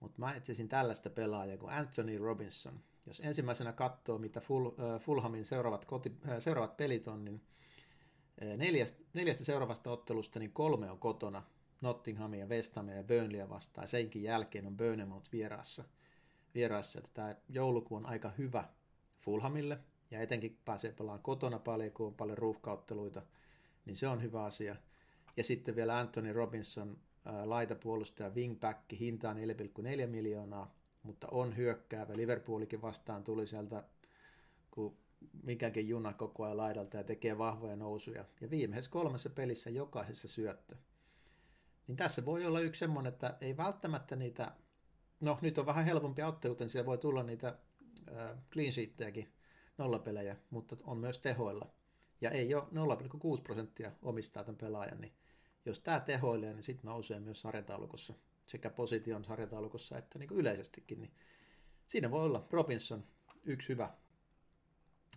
Mutta 0.00 0.18
mä 0.18 0.34
etsisin 0.34 0.68
tällaista 0.68 1.10
pelaajaa 1.10 1.56
kuin 1.56 1.72
Anthony 1.72 2.18
Robinson– 2.18 2.80
jos 3.06 3.20
ensimmäisenä 3.20 3.72
katsoo, 3.72 4.18
mitä 4.18 4.40
Ful, 4.40 4.66
äh, 4.66 5.00
Fulhamin 5.00 5.46
seuraavat, 5.46 5.84
koti, 5.84 6.12
äh, 6.28 6.38
seuraavat 6.38 6.76
pelit 6.76 7.08
on, 7.08 7.24
niin 7.24 7.42
äh, 8.42 8.56
neljästä, 8.56 9.02
neljästä 9.14 9.44
seuraavasta 9.44 9.90
ottelusta 9.90 10.38
niin 10.38 10.52
kolme 10.52 10.90
on 10.90 10.98
kotona 10.98 11.42
Nottinghamia, 11.80 12.46
West 12.46 12.76
Hamia 12.76 12.96
ja 12.96 13.02
Burnleyä 13.02 13.48
vastaan. 13.48 13.88
Senkin 13.88 14.22
jälkeen 14.22 14.66
on 14.66 14.76
Burnham 14.76 15.22
vieraassa. 15.32 15.84
vieraassa. 16.54 17.00
Tämä 17.14 17.34
jouluku 17.48 17.96
on 17.96 18.06
aika 18.06 18.32
hyvä 18.38 18.64
Fulhamille 19.20 19.78
ja 20.10 20.20
etenkin 20.20 20.58
pääsee 20.64 20.92
pelaamaan 20.92 21.22
kotona 21.22 21.58
paljon, 21.58 21.92
kun 21.92 22.06
on 22.06 22.14
paljon 22.14 22.38
ruuhkautteluita, 22.38 23.22
niin 23.84 23.96
se 23.96 24.08
on 24.08 24.22
hyvä 24.22 24.44
asia. 24.44 24.76
Ja 25.36 25.44
sitten 25.44 25.76
vielä 25.76 25.98
Anthony 25.98 26.32
Robinson, 26.32 26.98
laitapuolustaja, 27.44 28.30
wingback, 28.30 28.92
hintaan 29.00 29.36
4,4 29.36 30.06
miljoonaa 30.06 30.75
mutta 31.06 31.28
on 31.30 31.56
hyökkäävä. 31.56 32.16
Liverpoolikin 32.16 32.82
vastaan 32.82 33.24
tuli 33.24 33.46
sieltä, 33.46 33.84
kun 34.70 34.96
mikäkin 35.42 35.88
juna 35.88 36.12
koko 36.12 36.44
ajan 36.44 36.56
laidalta 36.56 36.96
ja 36.96 37.04
tekee 37.04 37.38
vahvoja 37.38 37.76
nousuja. 37.76 38.24
Ja 38.40 38.50
viimeisessä 38.50 38.90
kolmessa 38.90 39.30
pelissä 39.30 39.70
jokaisessa 39.70 40.28
syöttö. 40.28 40.76
Niin 41.86 41.96
tässä 41.96 42.24
voi 42.24 42.46
olla 42.46 42.60
yksi 42.60 42.78
semmoinen, 42.78 43.12
että 43.12 43.36
ei 43.40 43.56
välttämättä 43.56 44.16
niitä, 44.16 44.52
no 45.20 45.38
nyt 45.42 45.58
on 45.58 45.66
vähän 45.66 45.84
helpompi 45.84 46.22
ottelut, 46.22 46.60
niin 46.60 46.70
siellä 46.70 46.86
voi 46.86 46.98
tulla 46.98 47.22
niitä 47.22 47.48
äh, 47.48 48.38
clean 48.50 48.72
sheettejäkin, 48.72 49.32
nollapelejä, 49.78 50.36
mutta 50.50 50.76
on 50.84 50.98
myös 50.98 51.18
tehoilla. 51.18 51.70
Ja 52.20 52.30
ei 52.30 52.54
ole 52.54 52.64
0,6 53.36 53.42
prosenttia 53.42 53.92
omistaa 54.02 54.44
tämän 54.44 54.58
pelaajan, 54.58 55.00
niin 55.00 55.12
jos 55.64 55.80
tämä 55.80 56.00
tehoilee, 56.00 56.52
niin 56.52 56.62
sitten 56.62 56.88
nousee 56.88 57.20
myös 57.20 57.40
sarjataulukossa, 57.40 58.14
sekä 58.46 58.70
position 58.70 59.24
sarjataulukossa 59.24 59.98
että 59.98 60.18
niin 60.18 60.28
kuin 60.28 60.38
yleisestikin, 60.38 61.00
niin 61.00 61.12
siinä 61.88 62.10
voi 62.10 62.24
olla 62.24 62.46
Robinson 62.50 63.04
yksi 63.44 63.68
hyvä 63.68 63.90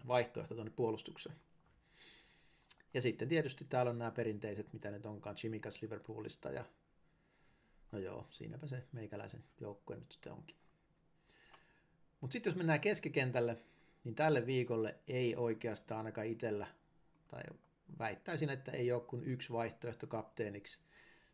vaihtoehto 0.08 0.56
tuonne 0.56 0.72
puolustukseen. 0.76 1.36
Ja 2.94 3.02
sitten 3.02 3.28
tietysti 3.28 3.66
täällä 3.70 3.90
on 3.90 4.00
nämä 4.00 4.12
perinteiset, 4.12 4.74
mitä 4.74 4.92
nyt 4.92 5.06
onkaan, 5.06 5.36
Chimikas 5.36 5.82
Liverpoolista 5.82 6.50
ja 6.52 6.66
no 7.92 8.00
joo, 8.00 8.28
siinäpä 8.32 8.68
se 8.68 8.84
meikäläisen 8.92 9.44
joukkue 9.60 9.96
nyt 9.96 10.12
sitten 10.12 10.34
onkin. 10.34 10.56
Mutta 12.22 12.34
sitten 12.34 12.52
jos 12.52 12.58
mennään 12.58 12.80
keskikentälle, 12.82 13.58
niin 14.04 14.16
tälle 14.16 14.46
viikolle 14.46 14.96
ei 15.08 15.36
oikeastaan 15.36 15.98
ainakaan 15.98 16.28
itsellä, 16.28 16.68
tai 17.28 17.44
väittäisin, 18.00 18.50
että 18.50 18.72
ei 18.72 18.92
ole 18.92 19.02
kuin 19.02 19.24
yksi 19.24 19.54
vaihtoehto 19.54 20.08
kapteeniksi. 20.08 20.80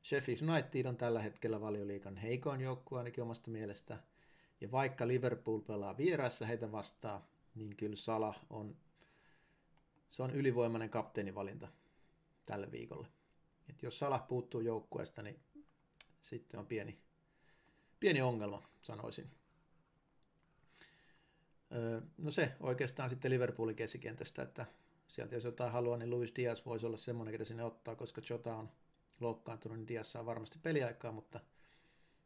Sheffield 0.05 0.49
United 0.49 0.85
on 0.85 0.97
tällä 0.97 1.21
hetkellä 1.21 1.61
valioliikan 1.61 2.17
heikoin 2.17 2.61
joukkue 2.61 2.97
ainakin 2.97 3.23
omasta 3.23 3.51
mielestä. 3.51 3.97
Ja 4.61 4.71
vaikka 4.71 5.07
Liverpool 5.07 5.59
pelaa 5.59 5.97
vieraassa 5.97 6.45
heitä 6.45 6.71
vastaan, 6.71 7.21
niin 7.55 7.75
kyllä 7.75 7.95
Salah 7.95 8.45
on, 8.49 8.75
se 10.09 10.23
on 10.23 10.31
ylivoimainen 10.31 10.89
kapteenivalinta 10.89 11.67
tälle 12.45 12.71
viikolle. 12.71 13.07
Et 13.69 13.83
jos 13.83 13.99
Salah 13.99 14.27
puuttuu 14.27 14.61
joukkueesta, 14.61 15.21
niin 15.21 15.39
sitten 16.21 16.59
on 16.59 16.67
pieni, 16.67 16.99
pieni 17.99 18.21
ongelma, 18.21 18.69
sanoisin. 18.81 19.31
No 22.17 22.31
se 22.31 22.51
oikeastaan 22.59 23.09
sitten 23.09 23.31
Liverpoolin 23.31 23.75
keskikentästä, 23.75 24.41
että 24.41 24.65
sieltä 25.07 25.35
jos 25.35 25.43
jotain 25.43 25.71
haluaa, 25.71 25.97
niin 25.97 26.09
Luis 26.09 26.35
Diaz 26.35 26.65
voisi 26.65 26.85
olla 26.85 26.97
semmoinen, 26.97 27.31
ketä 27.31 27.45
sinne 27.45 27.63
ottaa, 27.63 27.95
koska 27.95 28.21
Jota 28.29 28.55
on 28.55 28.69
loukkaantunut, 29.19 29.77
niin 29.77 29.87
Diaz 29.87 30.07
saa 30.07 30.25
varmasti 30.25 30.59
peliaikaa, 30.59 31.11
mutta 31.11 31.39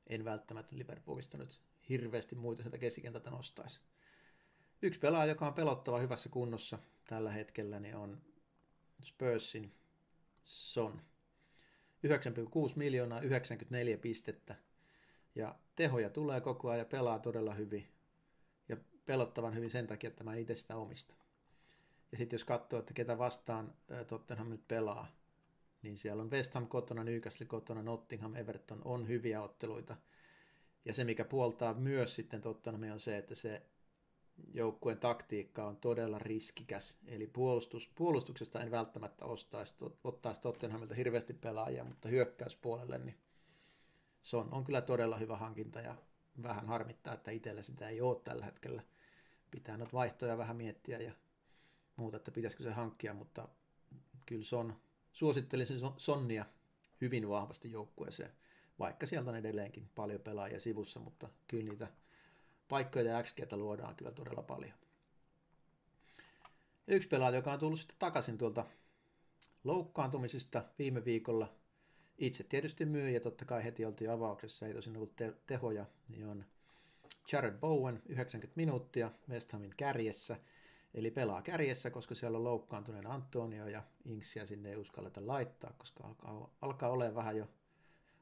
en 0.08 0.26
välttämättä 0.26 0.78
Liverpoolista 0.78 1.38
nyt 1.38 1.62
hirveästi 1.90 2.36
muita 2.36 2.62
sieltä 2.62 2.78
keskikentältä 2.78 3.30
nostaisi. 3.30 3.80
Yksi 4.82 5.00
pelaaja, 5.00 5.32
joka 5.32 5.48
on 5.48 5.54
pelottava 5.54 6.00
hyvässä 6.00 6.30
kunnossa 6.30 6.80
tällä 7.08 7.32
hetkellä, 7.32 7.80
niin 7.80 7.96
on 7.96 8.22
Spursin 9.04 9.74
Son. 10.44 11.02
9,6 12.08 12.74
miljoonaa, 12.76 13.22
94 13.22 13.98
pistettä. 13.98 14.56
Ja 15.36 15.56
tehoja 15.76 16.10
tulee 16.10 16.42
koko 16.42 16.70
ajan 16.70 16.80
ja 16.80 16.86
pelaa 16.86 17.20
todella 17.20 17.54
hyvin. 17.54 17.88
Ja 18.70 18.78
pelottavan 19.06 19.56
hyvin 19.56 19.72
sen 19.72 19.88
takia, 19.88 20.08
että 20.08 20.24
mä 20.24 20.36
itse 20.36 20.56
sitä 20.56 20.76
omista. 20.76 21.16
Ja 22.12 22.18
sitten 22.18 22.38
jos 22.38 22.44
katsoo, 22.44 22.80
että 22.80 22.94
ketä 22.94 23.18
vastaan 23.18 23.74
Tottenham 24.08 24.50
nyt 24.50 24.68
pelaa, 24.68 25.19
niin 25.82 25.98
siellä 25.98 26.24
on 26.24 26.32
West 26.32 26.54
Ham 26.54 26.68
kotona, 26.68 27.04
Newcastle 27.04 27.46
kotona, 27.46 27.84
Nottingham, 27.84 28.36
Everton 28.36 28.82
on 28.86 29.08
hyviä 29.08 29.42
otteluita. 29.42 29.98
Ja 30.86 30.94
se, 30.94 31.04
mikä 31.04 31.26
puoltaa 31.26 31.74
myös 31.74 32.16
sitten 32.16 32.42
Tottenham 32.42 32.92
on 32.92 33.00
se, 33.00 33.18
että 33.18 33.36
se 33.36 33.62
joukkueen 34.54 35.00
taktiikka 35.00 35.66
on 35.66 35.78
todella 35.78 36.20
riskikäs. 36.20 37.00
Eli 37.08 37.28
puolustus, 37.28 37.92
puolustuksesta 37.96 38.62
en 38.62 38.72
välttämättä 38.72 39.26
ostaisi, 39.26 39.76
ottaisi 40.04 40.42
Tottenhamilta 40.42 40.96
hirveästi 40.96 41.34
pelaajia, 41.34 41.84
mutta 41.84 42.10
hyökkäyspuolelle 42.10 42.98
niin 42.98 43.18
se 44.22 44.38
on, 44.38 44.54
on 44.54 44.64
kyllä 44.64 44.82
todella 44.82 45.18
hyvä 45.18 45.38
hankinta 45.38 45.82
ja 45.82 45.96
vähän 46.44 46.68
harmittaa, 46.68 47.14
että 47.14 47.32
itsellä 47.32 47.62
sitä 47.62 47.90
ei 47.90 48.02
ole 48.02 48.22
tällä 48.24 48.46
hetkellä. 48.46 48.84
Pitää 49.52 49.78
nyt 49.78 49.94
vaihtoja 49.94 50.38
vähän 50.38 50.56
miettiä 50.56 51.00
ja 51.00 51.12
muuta, 51.96 52.18
että 52.18 52.32
pitäisikö 52.32 52.64
se 52.64 52.72
hankkia, 52.72 53.14
mutta 53.14 53.48
kyllä 54.26 54.46
Son, 54.46 54.76
suosittelisin 55.20 55.80
Sonnia 55.98 56.46
hyvin 57.02 57.30
vahvasti 57.30 57.72
joukkueeseen, 57.72 58.32
vaikka 58.80 59.06
sieltä 59.06 59.30
on 59.30 59.36
edelleenkin 59.36 59.90
paljon 59.96 60.22
pelaajia 60.22 60.60
sivussa, 60.60 61.00
mutta 61.00 61.30
kyllä 61.48 61.70
niitä 61.70 61.88
paikkoja 62.70 63.12
ja 63.12 63.24
XGtä 63.24 63.58
luodaan 63.58 63.96
kyllä 63.96 64.12
todella 64.12 64.42
paljon. 64.42 64.74
Yksi 66.88 67.08
pelaaja, 67.08 67.36
joka 67.36 67.54
on 67.54 67.60
tullut 67.60 67.80
sitten 67.80 67.96
takaisin 68.00 68.38
tuolta 68.38 68.66
loukkaantumisista 69.64 70.64
viime 70.80 71.06
viikolla, 71.06 71.54
itse 72.18 72.44
tietysti 72.44 72.86
myy 72.86 73.10
ja 73.10 73.20
totta 73.20 73.46
kai 73.46 73.64
heti 73.64 73.86
oltiin 73.86 74.12
avauksessa, 74.12 74.68
ei 74.68 74.74
tosin 74.74 74.96
ollut 74.96 75.16
te- 75.16 75.34
tehoja, 75.48 75.86
niin 76.10 76.26
on 76.26 76.46
Jared 77.32 77.58
Bowen 77.60 78.02
90 78.06 78.56
minuuttia 78.56 79.12
West 79.30 79.52
Hamin 79.52 79.74
kärjessä, 79.78 80.38
eli 80.94 81.12
pelaa 81.12 81.42
kärjessä, 81.42 81.90
koska 81.90 82.16
siellä 82.16 82.38
on 82.38 82.44
loukkaantuneen 82.44 83.08
Antonio 83.08 83.68
ja 83.68 83.84
Inksia 84.06 84.46
sinne 84.46 84.70
ei 84.70 84.78
uskalleta 84.78 85.28
laittaa, 85.28 85.74
koska 85.78 86.04
alkaa, 86.04 86.50
alkaa 86.62 86.90
olemaan 86.90 87.16
vähän 87.16 87.38
jo 87.38 87.48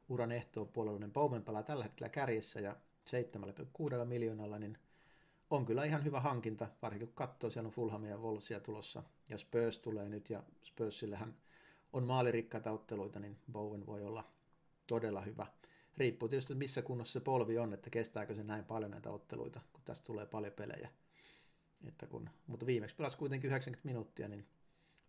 uran 0.10 0.32
ehtoon 0.32 0.68
puolella, 0.68 1.00
niin 1.00 1.14
Bowen 1.14 1.44
pelaa 1.44 1.64
tällä 1.64 1.84
hetkellä 1.84 2.10
kärjessä 2.10 2.60
ja 2.60 2.76
7,6 4.00 4.06
miljoonalla, 4.06 4.60
niin 4.60 4.78
on 5.50 5.66
kyllä 5.66 5.84
ihan 5.84 6.04
hyvä 6.04 6.20
hankinta, 6.20 6.68
varsinkin 6.82 7.08
kun 7.08 7.16
katsoo, 7.16 7.50
siellä 7.50 7.68
on 7.68 7.74
Fulhamia 7.74 8.12
ja 8.12 8.18
Wolvesia 8.18 8.60
tulossa, 8.60 9.04
ja 9.30 9.38
Spurs 9.38 9.80
tulee 9.80 10.10
nyt, 10.10 10.30
ja 10.30 10.44
Spursillehän 10.64 11.36
on 11.94 12.04
maalirikkaita 12.04 12.72
otteluita, 12.72 13.20
niin 13.20 13.38
Bowen 13.52 13.86
voi 13.86 14.04
olla 14.04 14.24
todella 14.88 15.22
hyvä. 15.22 15.48
Riippuu 15.98 16.30
tietysti, 16.30 16.56
missä 16.56 16.82
kunnossa 16.82 17.14
se 17.14 17.24
polvi 17.24 17.58
on, 17.58 17.74
että 17.74 17.90
kestääkö 17.90 18.36
se 18.36 18.44
näin 18.44 18.66
paljon 18.66 18.92
näitä 18.92 19.12
otteluita, 19.12 19.62
kun 19.74 19.82
tästä 19.86 20.06
tulee 20.06 20.26
paljon 20.26 20.54
pelejä. 20.54 20.90
Että 21.88 22.08
kun, 22.08 22.30
mutta 22.48 22.66
viimeksi 22.66 22.96
pelasi 22.96 23.18
kuitenkin 23.18 23.48
90 23.48 23.88
minuuttia, 23.88 24.28
niin 24.28 24.48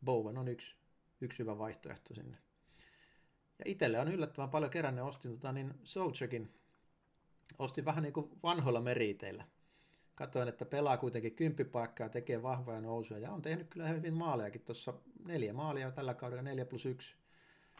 Bowen 0.04 0.38
on 0.38 0.48
yksi, 0.48 0.76
yksi 1.20 1.38
hyvä 1.38 1.58
vaihtoehto 1.58 2.14
sinne. 2.14 2.37
Ja 3.58 3.64
itselle 3.64 4.00
on 4.00 4.12
yllättävän 4.12 4.50
paljon 4.50 4.70
kerännyt, 4.70 5.04
ostin 5.04 5.32
tota, 5.32 5.52
niin 5.52 5.75
Soulchekin 5.84 6.58
ostin 7.58 7.84
vähän 7.84 8.02
niin 8.02 8.12
kuin 8.12 8.30
vanhoilla 8.42 8.80
meriteillä. 8.80 9.44
Katoin, 10.14 10.48
että 10.48 10.64
pelaa 10.64 10.96
kuitenkin 10.96 11.34
kymppipaikkaa 11.37 12.08
tekee 12.08 12.42
vahvoja 12.42 12.80
nousuja 12.80 13.20
ja 13.20 13.32
on 13.32 13.42
tehnyt 13.42 13.66
kyllä 13.68 13.88
hyvin 13.88 14.14
maalejakin 14.14 14.60
tuossa 14.60 14.94
neljä 15.25 15.52
maalia 15.52 15.90
tällä 15.90 16.14
kaudella, 16.14 16.42
neljä 16.42 16.64
plus 16.64 16.87
yksi. 16.87 17.14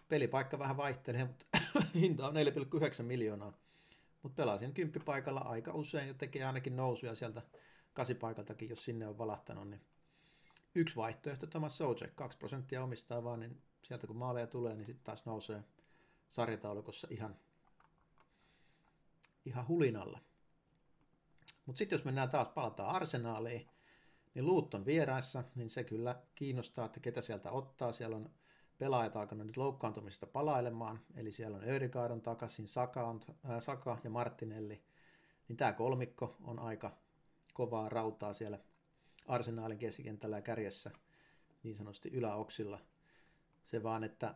Pelipaikka 0.09 0.59
vähän 0.59 0.77
vaihtelee, 0.77 1.25
mutta 1.25 1.47
hinta 1.95 2.29
on 2.29 2.35
4,9 2.35 3.03
miljoonaa. 3.03 3.53
Mutta 4.23 4.37
pelasin 4.37 4.75
kymppipaikalla 4.75 5.41
aika 5.41 5.73
usein 5.73 6.09
ja 6.09 6.15
tekee 6.15 6.45
ainakin 6.45 6.77
nousuja 6.77 7.15
sieltä 7.15 7.43
kasipaikaltakin, 7.99 8.69
jos 8.69 8.85
sinne 8.85 9.07
on 9.07 9.19
valahtanut. 9.19 9.71
Niin 9.71 9.81
yksi 10.75 10.97
vaihtoehto 10.97 11.47
Thomas 11.47 11.79
Sojek, 11.79 12.17
2 12.17 12.39
prosenttia 12.39 12.83
omistaa 12.83 13.25
vaan, 13.25 13.41
niin 13.41 13.63
sieltä 13.83 14.07
kun 14.07 14.17
maaleja 14.17 14.47
tulee, 14.47 14.75
niin 14.75 14.87
sitten 14.87 15.05
taas 15.05 15.27
nousee 15.27 15.65
sarjataulukossa 16.29 17.09
ihan 17.11 17.37
ihan 19.47 19.69
hulinalla. 19.69 20.21
Mutta 21.67 21.79
sitten 21.79 21.97
jos 21.97 22.05
mennään 22.05 22.31
taas 22.31 22.49
palataan 22.49 22.95
arsenaaliin, 22.95 23.69
niin 24.35 24.47
Luutton 24.47 24.87
vieraissa, 24.87 25.45
niin 25.55 25.71
se 25.71 25.85
kyllä 25.85 26.23
kiinnostaa, 26.35 26.87
että 26.87 27.01
ketä 27.01 27.21
sieltä 27.21 27.51
ottaa. 27.51 27.93
Siellä 27.93 28.17
on 28.17 28.31
pelaajat 28.79 29.17
alkanut 29.17 29.47
nyt 29.47 29.57
loukkaantumisesta 29.57 30.27
palailemaan, 30.27 31.01
eli 31.17 31.33
siellä 31.33 31.57
on 31.57 31.69
Örigaardon 31.69 32.23
takaisin, 32.23 32.69
Saka, 32.69 33.07
on, 33.07 33.21
äh, 33.51 33.61
Saka 33.61 33.99
ja 34.05 34.11
Martinelli. 34.11 34.83
Niin 35.49 35.57
tämä 35.57 35.73
kolmikko 35.73 36.37
on 36.45 36.59
aika 36.59 36.97
kovaa 37.59 37.89
rautaa 37.89 38.33
siellä 38.33 38.59
arsenaalin 39.27 39.79
keskikentällä 39.79 40.37
ja 40.37 40.43
kärjessä 40.43 40.91
niin 41.63 41.77
sanotusti 41.77 42.09
yläoksilla. 42.09 42.81
Se 43.65 43.83
vaan, 43.83 44.05
että 44.05 44.35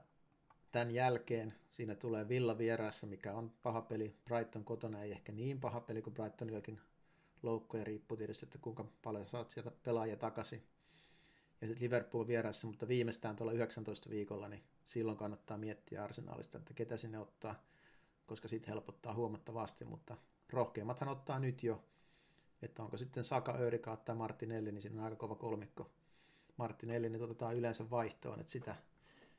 tämän 0.73 0.91
jälkeen 0.91 1.55
siinä 1.71 1.95
tulee 1.95 2.29
Villa 2.29 2.59
vieressä, 2.59 3.07
mikä 3.07 3.35
on 3.35 3.52
paha 3.62 3.81
peli. 3.81 4.17
Brighton 4.25 4.64
kotona 4.64 5.02
ei 5.02 5.12
ehkä 5.12 5.33
niin 5.33 5.61
paha 5.61 5.81
peli 5.81 6.02
kuin 6.02 6.14
Brightonillakin 6.14 6.81
loukkoja, 7.43 7.85
riippuu 7.85 8.17
tietysti, 8.17 8.47
että 8.47 8.59
kuinka 8.59 8.85
paljon 9.02 9.26
saat 9.26 9.50
sieltä 9.50 9.71
pelaajia 9.83 10.17
takaisin. 10.17 10.62
Ja 11.61 11.67
sitten 11.67 11.85
Liverpool 11.85 12.26
vieressä, 12.26 12.67
mutta 12.67 12.88
viimeistään 12.88 13.37
tuolla 13.37 13.52
19 13.52 14.11
viikolla, 14.11 14.49
niin 14.49 14.62
silloin 14.85 15.19
kannattaa 15.19 15.59
miettiä 15.59 16.05
arsenaalista, 16.05 16.59
että 16.59 16.75
ketä 16.75 16.97
sinne 16.97 17.19
ottaa, 17.19 17.62
koska 18.26 18.49
sitten 18.49 18.73
helpottaa 18.73 19.14
huomattavasti, 19.14 19.85
mutta 19.85 20.17
rohkeimmathan 20.50 21.09
ottaa 21.09 21.38
nyt 21.38 21.62
jo, 21.62 21.85
että 22.62 22.83
onko 22.83 22.97
sitten 22.97 23.25
Saka, 23.25 23.59
Öyrikaat 23.59 24.04
tai 24.04 24.14
Martinelli, 24.14 24.73
niin 24.73 24.83
siinä 24.83 24.99
on 24.99 25.04
aika 25.04 25.16
kova 25.16 25.35
kolmikko. 25.35 25.90
Martinelli 26.57 27.11
niin 27.11 27.23
otetaan 27.23 27.57
yleensä 27.57 27.90
vaihtoon, 27.90 28.40
että 28.40 28.52
sitä, 28.52 28.76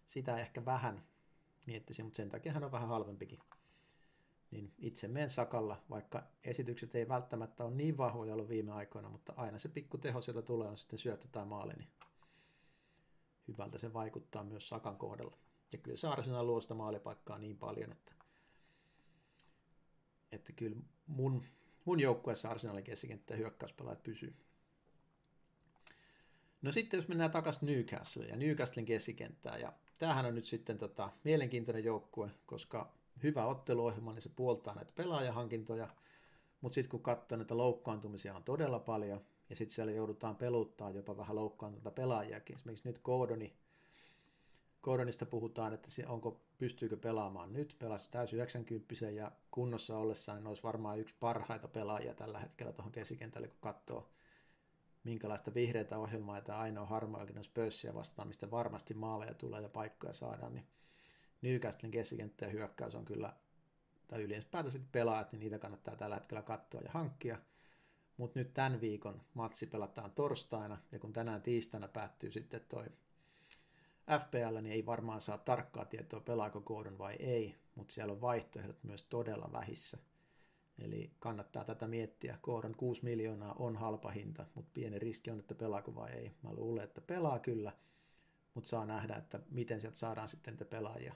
sitä 0.08 0.38
ehkä 0.38 0.66
vähän 0.66 1.04
miettisin, 1.66 2.06
mutta 2.06 2.18
sen 2.18 2.30
takia 2.30 2.54
hän 2.54 2.64
on 2.64 2.72
vähän 2.72 2.90
halvempikin. 2.90 3.40
Niin 4.52 4.74
itse 4.78 5.08
menen 5.08 5.30
sakalla, 5.30 5.82
vaikka 5.90 6.24
esitykset 6.44 6.96
ei 6.96 7.08
välttämättä 7.08 7.66
ole 7.66 7.76
niin 7.76 7.98
vahvoja 7.98 8.34
ollut 8.34 8.50
viime 8.50 8.72
aikoina, 8.72 9.10
mutta 9.10 9.34
aina 9.38 9.60
se 9.60 9.70
pikku 9.70 9.98
teho 9.98 10.22
sieltä 10.22 10.42
tulee 10.42 10.68
on 10.68 10.78
sitten 10.78 11.00
syöttö 11.00 11.28
tai 11.32 11.46
maali, 11.46 11.74
niin 11.74 11.90
hyvältä 13.48 13.78
se 13.78 13.94
vaikuttaa 13.94 14.44
myös 14.44 14.70
sakan 14.70 14.98
kohdalla. 14.98 15.38
Ja 15.72 15.78
kyllä 15.78 15.98
se 15.98 16.08
Arsenal 16.08 16.48
luo 16.48 16.62
sitä 16.62 16.74
maalipaikkaa 16.74 17.38
niin 17.38 17.58
paljon, 17.58 17.92
että, 17.92 18.14
että 20.32 20.54
kyllä 20.54 20.78
mun, 21.08 21.44
mun 21.86 22.00
joukkueessa 22.00 22.50
Arsenalin 22.50 22.84
keskikenttä 22.84 23.36
hyökkäyspelaajat 23.36 24.04
pysyy. 24.04 24.36
No 26.62 26.72
sitten 26.72 26.98
jos 26.98 27.08
mennään 27.08 27.32
takaisin 27.32 27.66
Newcastle 27.66 28.26
ja 28.26 28.36
Newcastlen 28.36 28.86
keskikenttään, 28.86 29.62
ja 29.62 29.74
tämähän 29.98 30.26
on 30.26 30.36
nyt 30.36 30.46
sitten 30.46 30.78
tota, 30.78 31.10
mielenkiintoinen 31.24 31.84
joukkue, 31.84 32.30
koska 32.46 32.94
hyvä 33.24 33.46
otteluohjelma, 33.46 34.14
niin 34.14 34.22
se 34.22 34.30
puoltaa 34.36 34.76
näitä 34.76 34.92
pelaajahankintoja, 34.96 35.90
mutta 36.62 36.74
sitten 36.74 36.90
kun 36.90 37.04
katsoo 37.04 37.38
näitä 37.38 37.58
loukkaantumisia 37.58 38.36
on 38.36 38.44
todella 38.44 38.80
paljon, 38.80 39.22
ja 39.50 39.56
sitten 39.56 39.76
siellä 39.76 39.92
joudutaan 39.92 40.36
peluttaa 40.36 40.90
jopa 40.90 41.18
vähän 41.18 41.36
loukkaantuneita 41.36 41.92
pelaajiakin. 41.92 42.56
Esimerkiksi 42.56 42.88
nyt 42.90 43.00
Gordoni, 43.04 43.54
Gordonista 44.84 45.26
puhutaan, 45.26 45.74
että 45.74 45.90
onko, 46.08 46.42
pystyykö 46.58 46.98
pelaamaan 46.98 47.54
nyt, 47.54 47.76
pelasi 47.80 48.12
täysin 48.12 48.38
90 48.38 48.96
ja 49.10 49.32
kunnossa 49.52 49.98
ollessaan, 49.98 50.38
niin 50.38 50.48
olisi 50.48 50.64
varmaan 50.64 51.00
yksi 51.00 51.16
parhaita 51.20 51.68
pelaajia 51.68 52.14
tällä 52.14 52.40
hetkellä 52.40 52.74
tuohon 52.74 52.92
keskikentälle, 52.92 53.48
kun 53.48 53.58
katsoo 53.62 54.10
minkälaista 55.04 55.54
vihreitä 55.54 55.98
ohjelmaa, 55.98 56.38
että 56.38 56.60
ainoa 56.60 56.86
harmoakin 56.86 57.38
on 57.38 57.44
Spursia 57.44 57.94
vastaan, 57.94 58.28
mistä 58.28 58.52
varmasti 58.52 58.94
maaleja 58.94 59.34
tulee 59.34 59.62
ja 59.62 59.70
paikkoja 59.70 60.14
saadaan, 60.14 60.54
niin 60.54 60.68
Newcastlen 61.42 61.92
keskikenttä 61.92 62.46
ja 62.46 62.52
hyökkäys 62.52 62.96
on 62.96 63.06
kyllä, 63.06 63.34
tai 64.08 64.22
ylipäätänsä 64.22 64.80
pelaajat, 64.92 65.32
niin 65.32 65.40
niitä 65.40 65.60
kannattaa 65.60 65.96
tällä 65.96 66.16
hetkellä 66.16 66.42
katsoa 66.42 66.82
ja 66.82 66.92
hankkia. 66.92 67.40
Mutta 68.18 68.40
nyt 68.40 68.54
tämän 68.54 68.82
viikon 68.82 69.22
matsi 69.34 69.68
pelataan 69.68 70.12
torstaina, 70.12 70.78
ja 70.92 71.00
kun 71.00 71.14
tänään 71.14 71.42
tiistaina 71.42 71.88
päättyy 71.88 72.32
sitten 72.32 72.62
toi 72.70 72.86
FPL, 74.20 74.62
niin 74.62 74.74
ei 74.74 74.86
varmaan 74.86 75.22
saa 75.22 75.38
tarkkaa 75.38 75.86
tietoa, 75.86 76.20
pelaako 76.20 76.62
Gordon 76.62 76.98
vai 76.98 77.14
ei, 77.14 77.56
mutta 77.76 77.94
siellä 77.94 78.14
on 78.14 78.22
vaihtoehdot 78.22 78.84
myös 78.84 79.04
todella 79.04 79.50
vähissä. 79.52 79.98
Eli 80.80 81.12
kannattaa 81.20 81.66
tätä 81.66 81.88
miettiä. 81.88 82.40
Gordon 82.42 82.76
6 82.76 83.04
miljoonaa 83.04 83.56
on 83.60 83.76
halpa 83.76 84.12
hinta, 84.12 84.46
mutta 84.56 84.72
pieni 84.74 85.00
riski 85.00 85.32
on, 85.32 85.40
että 85.40 85.56
pelaako 85.56 85.96
vai 85.96 86.12
ei. 86.12 86.32
Mä 86.42 86.54
luulen, 86.54 86.84
että 86.84 87.02
pelaa 87.02 87.40
kyllä, 87.40 87.72
mutta 88.54 88.70
saa 88.70 88.86
nähdä, 88.86 89.16
että 89.16 89.40
miten 89.50 89.82
sieltä 89.82 89.98
saadaan 89.98 90.28
sitten 90.28 90.54
niitä 90.54 90.66
pelaajia 90.66 91.14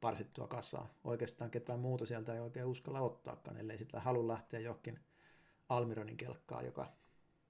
parsittua 0.00 0.46
kasaan. 0.48 0.88
Oikeastaan 1.04 1.50
ketään 1.50 1.80
muuta 1.80 2.06
sieltä 2.06 2.34
ei 2.34 2.40
oikein 2.40 2.66
uskalla 2.66 3.00
ottaakaan, 3.00 3.56
ellei 3.56 3.78
sitten 3.78 4.02
halua 4.02 4.28
lähteä 4.28 4.60
johonkin 4.60 5.00
Almironin 5.68 6.16
kelkkaa, 6.16 6.62
joka 6.62 6.92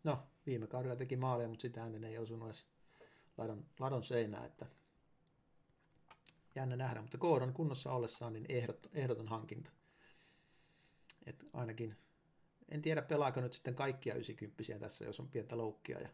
no, 0.04 0.18
viime 0.46 0.66
kaudella 0.66 0.96
teki 0.96 1.16
maalia, 1.16 1.48
mutta 1.48 1.62
sitä 1.62 1.86
ennen 1.86 2.04
ei 2.04 2.18
osunut 2.18 2.48
edes 2.48 2.66
ladon, 3.38 3.66
ladon 3.78 4.04
seinää, 4.04 4.44
että 4.44 4.66
jännä 6.54 6.76
nähdä, 6.76 7.02
mutta 7.02 7.18
koodon 7.18 7.52
kunnossa 7.52 7.92
ollessaan 7.92 8.32
niin 8.32 8.46
ehdot, 8.48 8.86
ehdoton 8.92 9.28
hankinta. 9.28 9.70
Et 11.26 11.44
ainakin, 11.52 11.96
en 12.68 12.82
tiedä 12.82 13.02
pelaako 13.02 13.40
nyt 13.40 13.52
sitten 13.52 13.74
kaikkia 13.74 14.14
90 14.14 14.78
tässä, 14.80 15.04
jos 15.04 15.20
on 15.20 15.28
pientä 15.28 15.56
loukkia 15.56 16.00
ja 16.00 16.08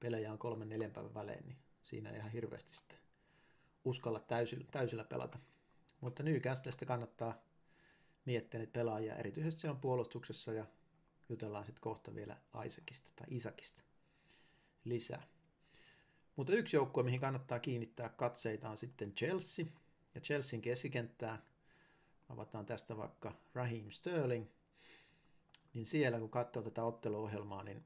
pelejä 0.00 0.32
on 0.32 0.38
kolmen 0.38 0.68
neljän 0.68 0.90
päivän 0.90 1.14
välein, 1.14 1.46
niin 1.46 1.58
siinä 1.82 2.10
ei 2.10 2.16
ihan 2.16 2.30
hirveästi 2.30 2.74
sitten 2.74 2.98
uskalla 3.84 4.20
täysillä, 4.20 4.64
täysillä 4.70 5.04
pelata. 5.04 5.38
Mutta 6.00 6.22
Newcastlesta 6.22 6.86
kannattaa 6.86 7.34
miettiä 8.24 8.60
niitä 8.60 8.72
pelaajia, 8.72 9.16
erityisesti 9.16 9.60
se 9.60 9.70
on 9.70 9.80
puolustuksessa 9.80 10.52
ja 10.52 10.66
jutellaan 11.28 11.64
sitten 11.64 11.82
kohta 11.82 12.14
vielä 12.14 12.36
Isaacista 12.66 13.10
tai 13.16 13.26
Isakista 13.30 13.82
lisää. 14.84 15.22
Mutta 16.38 16.52
yksi 16.52 16.76
joukkue, 16.76 17.02
mihin 17.02 17.20
kannattaa 17.20 17.58
kiinnittää 17.58 18.08
katseita 18.08 18.70
on 18.70 18.76
sitten 18.76 19.14
Chelsea. 19.14 19.64
Ja 20.14 20.20
Chelsean 20.20 20.62
keskikenttään 20.62 21.42
avataan 22.28 22.66
tästä 22.66 22.96
vaikka 22.96 23.32
Raheem 23.54 23.90
Sterling. 23.90 24.46
Niin 25.74 25.86
siellä 25.86 26.18
kun 26.18 26.30
katsoo 26.30 26.62
tätä 26.62 26.84
otteluohjelmaa, 26.84 27.62
niin 27.62 27.84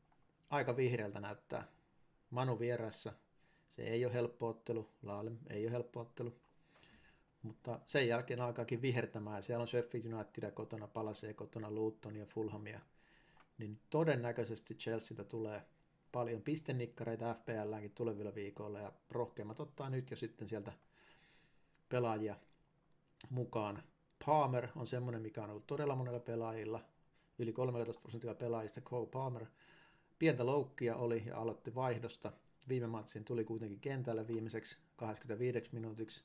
aika 0.51 0.77
vihreältä 0.77 1.21
näyttää 1.21 1.69
Manu 2.31 2.59
vieressä. 2.59 3.13
Se 3.71 3.83
ei 3.83 4.05
ole 4.05 4.15
helppo 4.15 4.49
ottelu, 4.49 4.89
Laalem 5.03 5.39
ei 5.51 5.65
ole 5.65 5.73
helppo 5.73 6.01
ottelu. 6.01 6.37
Mutta 7.43 7.81
sen 7.87 8.09
jälkeen 8.09 8.41
alkaakin 8.41 8.83
vihertämään. 8.83 9.43
Siellä 9.43 9.63
on 9.63 9.69
Sheffield 9.69 10.13
Unitedia 10.13 10.51
kotona, 10.51 10.87
Palasee 10.87 11.35
kotona, 11.35 11.71
Luton 11.71 12.17
ja 12.17 12.27
Fulhamia 12.27 12.81
niin 13.59 13.81
todennäköisesti 13.91 14.75
Chelsealtä 14.75 15.25
tulee 15.25 15.63
paljon 16.13 16.43
pistennikkareita 16.43 17.35
FPLäänkin 17.35 17.91
tulevilla 17.91 18.35
viikoilla 18.35 18.81
ja 18.81 18.93
rohkeimmat 19.11 19.61
ottaa 19.61 19.91
nyt 19.91 20.11
jo 20.11 20.17
sitten 20.17 20.49
sieltä 20.49 20.73
pelaajia 21.89 22.37
mukaan. 23.31 23.83
Palmer 24.27 24.69
on 24.77 24.87
semmoinen, 24.87 25.23
mikä 25.23 25.43
on 25.43 25.51
ollut 25.51 25.67
todella 25.67 25.97
monella 25.97 26.21
pelaajilla, 26.21 26.81
yli 27.39 27.53
13 27.53 28.01
prosenttia 28.03 28.35
pelaajista 28.35 28.81
Cole 28.81 29.07
Palmer. 29.07 29.47
Pientä 30.19 30.47
loukkia 30.47 30.97
oli 30.97 31.23
ja 31.27 31.39
aloitti 31.39 31.75
vaihdosta. 31.75 32.33
Viime 32.69 32.87
matsiin 32.87 33.25
tuli 33.25 33.45
kuitenkin 33.45 33.81
kentälle 33.81 34.27
viimeiseksi 34.27 34.79
25 34.97 35.69
minuutiksi. 35.73 36.25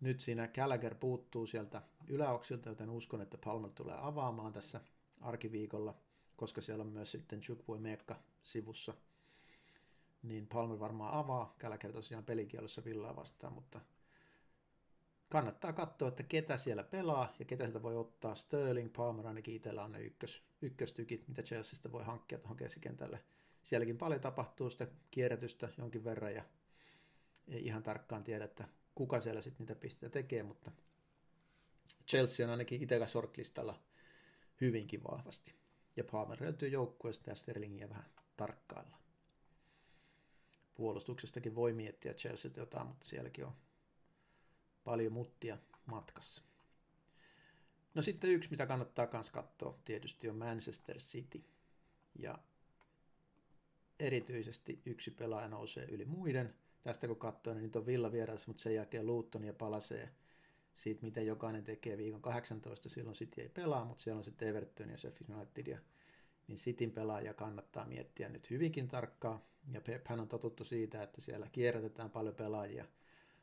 Nyt 0.00 0.20
siinä 0.20 0.48
Gallagher 0.48 0.94
puuttuu 0.94 1.46
sieltä 1.46 1.82
yläoksilta, 2.08 2.68
joten 2.68 2.90
uskon, 2.90 3.20
että 3.20 3.38
Palmer 3.44 3.70
tulee 3.70 3.96
avaamaan 3.98 4.52
tässä 4.52 4.80
arkiviikolla– 5.20 5.94
koska 6.40 6.60
siellä 6.60 6.82
on 6.82 6.92
myös 6.92 7.10
sitten 7.12 7.40
Chukwue 7.40 7.78
Mekka 7.78 8.22
sivussa, 8.42 8.94
niin 10.22 10.46
Palmer 10.46 10.78
varmaan 10.78 11.14
avaa. 11.14 11.54
Kälkär 11.58 11.92
tosiaan 11.92 12.24
pelikielossa 12.24 12.84
Villaa 12.84 13.16
vastaan, 13.16 13.52
mutta 13.52 13.80
kannattaa 15.28 15.72
katsoa, 15.72 16.08
että 16.08 16.22
ketä 16.22 16.56
siellä 16.56 16.82
pelaa 16.82 17.34
ja 17.38 17.44
ketä 17.44 17.64
sieltä 17.64 17.82
voi 17.82 17.96
ottaa. 17.96 18.34
Sterling, 18.34 18.92
Palmer 18.92 19.26
ainakin 19.26 19.54
itsellä 19.54 19.84
on 19.84 19.92
ne 19.92 20.00
ykkös, 20.00 20.42
ykköstykit, 20.62 21.28
mitä 21.28 21.42
Chelseasta 21.42 21.92
voi 21.92 22.04
hankkia 22.04 22.38
tuohon 22.38 22.56
keskikentälle. 22.56 23.24
Sielläkin 23.62 23.98
paljon 23.98 24.20
tapahtuu 24.20 24.70
sitä 24.70 24.86
kierrätystä 25.10 25.68
jonkin 25.78 26.04
verran 26.04 26.34
ja 26.34 26.44
ei 27.48 27.66
ihan 27.66 27.82
tarkkaan 27.82 28.24
tiedä, 28.24 28.44
että 28.44 28.68
kuka 28.94 29.20
siellä 29.20 29.40
sitten 29.40 29.64
niitä 29.66 29.80
pisteitä 29.80 30.12
tekee, 30.12 30.42
mutta 30.42 30.70
Chelsea 32.08 32.46
on 32.46 32.50
ainakin 32.50 32.82
itsellä 32.82 33.06
shortlistalla 33.06 33.80
hyvinkin 34.60 35.04
vahvasti. 35.04 35.60
Ja 36.00 36.04
Palmer 36.04 36.38
löytyy 36.40 36.68
joukkueesta 36.68 37.30
ja 37.30 37.36
Sterlingiä 37.36 37.88
vähän 37.88 38.10
tarkkailla. 38.36 38.98
Puolustuksestakin 40.74 41.54
voi 41.54 41.72
miettiä 41.72 42.14
Chelsea 42.14 42.50
jotain, 42.56 42.86
mutta 42.86 43.06
sielläkin 43.06 43.44
on 43.44 43.52
paljon 44.84 45.12
muttia 45.12 45.58
matkassa. 45.86 46.42
No 47.94 48.02
sitten 48.02 48.30
yksi, 48.30 48.50
mitä 48.50 48.66
kannattaa 48.66 49.08
myös 49.12 49.30
katsoa, 49.30 49.78
tietysti 49.84 50.28
on 50.28 50.36
Manchester 50.36 50.96
City. 50.96 51.44
Ja 52.18 52.38
erityisesti 53.98 54.82
yksi 54.86 55.10
pelaaja 55.10 55.48
nousee 55.48 55.84
yli 55.84 56.04
muiden. 56.04 56.54
Tästä 56.82 57.06
kun 57.06 57.16
katsoo, 57.16 57.54
niin 57.54 57.62
nyt 57.62 57.76
on 57.76 57.86
Villa 57.86 58.12
vieressä, 58.12 58.46
mutta 58.46 58.62
sen 58.62 58.74
jälkeen 58.74 59.06
Luton 59.06 59.44
ja 59.44 59.52
Palasee 59.52 60.10
siitä, 60.80 61.02
miten 61.02 61.26
jokainen 61.26 61.64
tekee 61.64 61.98
viikon 61.98 62.22
18, 62.22 62.88
silloin 62.88 63.16
City 63.16 63.40
ei 63.40 63.48
pelaa, 63.48 63.84
mutta 63.84 64.02
siellä 64.02 64.18
on 64.18 64.24
sitten 64.24 64.48
Everton 64.48 64.90
ja 64.90 64.98
Sheffield 64.98 65.34
United 65.34 65.66
ja 65.66 65.78
niin 66.48 66.58
Cityn 66.58 66.90
pelaajia 66.90 67.34
kannattaa 67.34 67.86
miettiä 67.86 68.28
nyt 68.28 68.50
hyvinkin 68.50 68.88
tarkkaa. 68.88 69.46
Ja 69.72 69.80
hän 70.04 70.20
on 70.20 70.28
totuttu 70.28 70.64
siitä, 70.64 71.02
että 71.02 71.20
siellä 71.20 71.48
kierrätetään 71.52 72.10
paljon 72.10 72.34
pelaajia, 72.34 72.84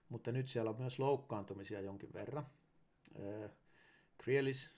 mutta 0.10 0.32
nyt 0.32 0.48
siellä 0.48 0.70
on 0.70 0.78
myös 0.80 1.00
loukkaantumisia 1.00 1.82
jonkin 1.82 2.14
verran. 2.14 2.48
Krielis 4.18 4.72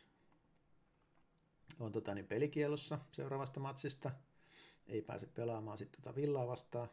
on 1.80 1.92
tota, 1.92 2.14
niin 2.16 2.28
pelikielossa 2.28 3.00
seuraavasta 3.12 3.60
matsista, 3.60 4.12
ei 4.88 5.02
pääse 5.02 5.28
pelaamaan 5.28 5.78
sitten 5.78 6.02
tota 6.02 6.16
Villaa 6.16 6.48
vastaan. 6.48 6.90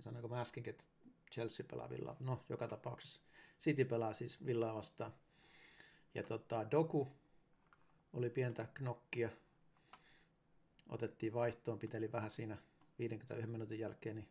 Sanoinko 0.00 0.28
mä 0.28 0.40
äsken, 0.40 0.64
että 0.66 0.84
Chelsea 1.32 1.66
pelaa 1.70 1.90
Villaa? 1.90 2.16
No, 2.20 2.44
joka 2.48 2.68
tapauksessa 2.68 3.20
City 3.62 3.84
pelaa 3.84 4.12
siis 4.12 4.46
Villaa 4.46 4.74
vastaan. 4.74 5.12
Ja 6.14 6.22
tota, 6.22 6.70
Doku 6.70 7.08
oli 8.12 8.30
pientä 8.30 8.66
knokkia. 8.74 9.28
Otettiin 10.88 11.34
vaihtoon, 11.34 11.78
piteli 11.78 12.12
vähän 12.12 12.30
siinä 12.30 12.58
51 12.98 13.46
minuutin 13.46 13.78
jälkeen, 13.78 14.16
niin 14.16 14.28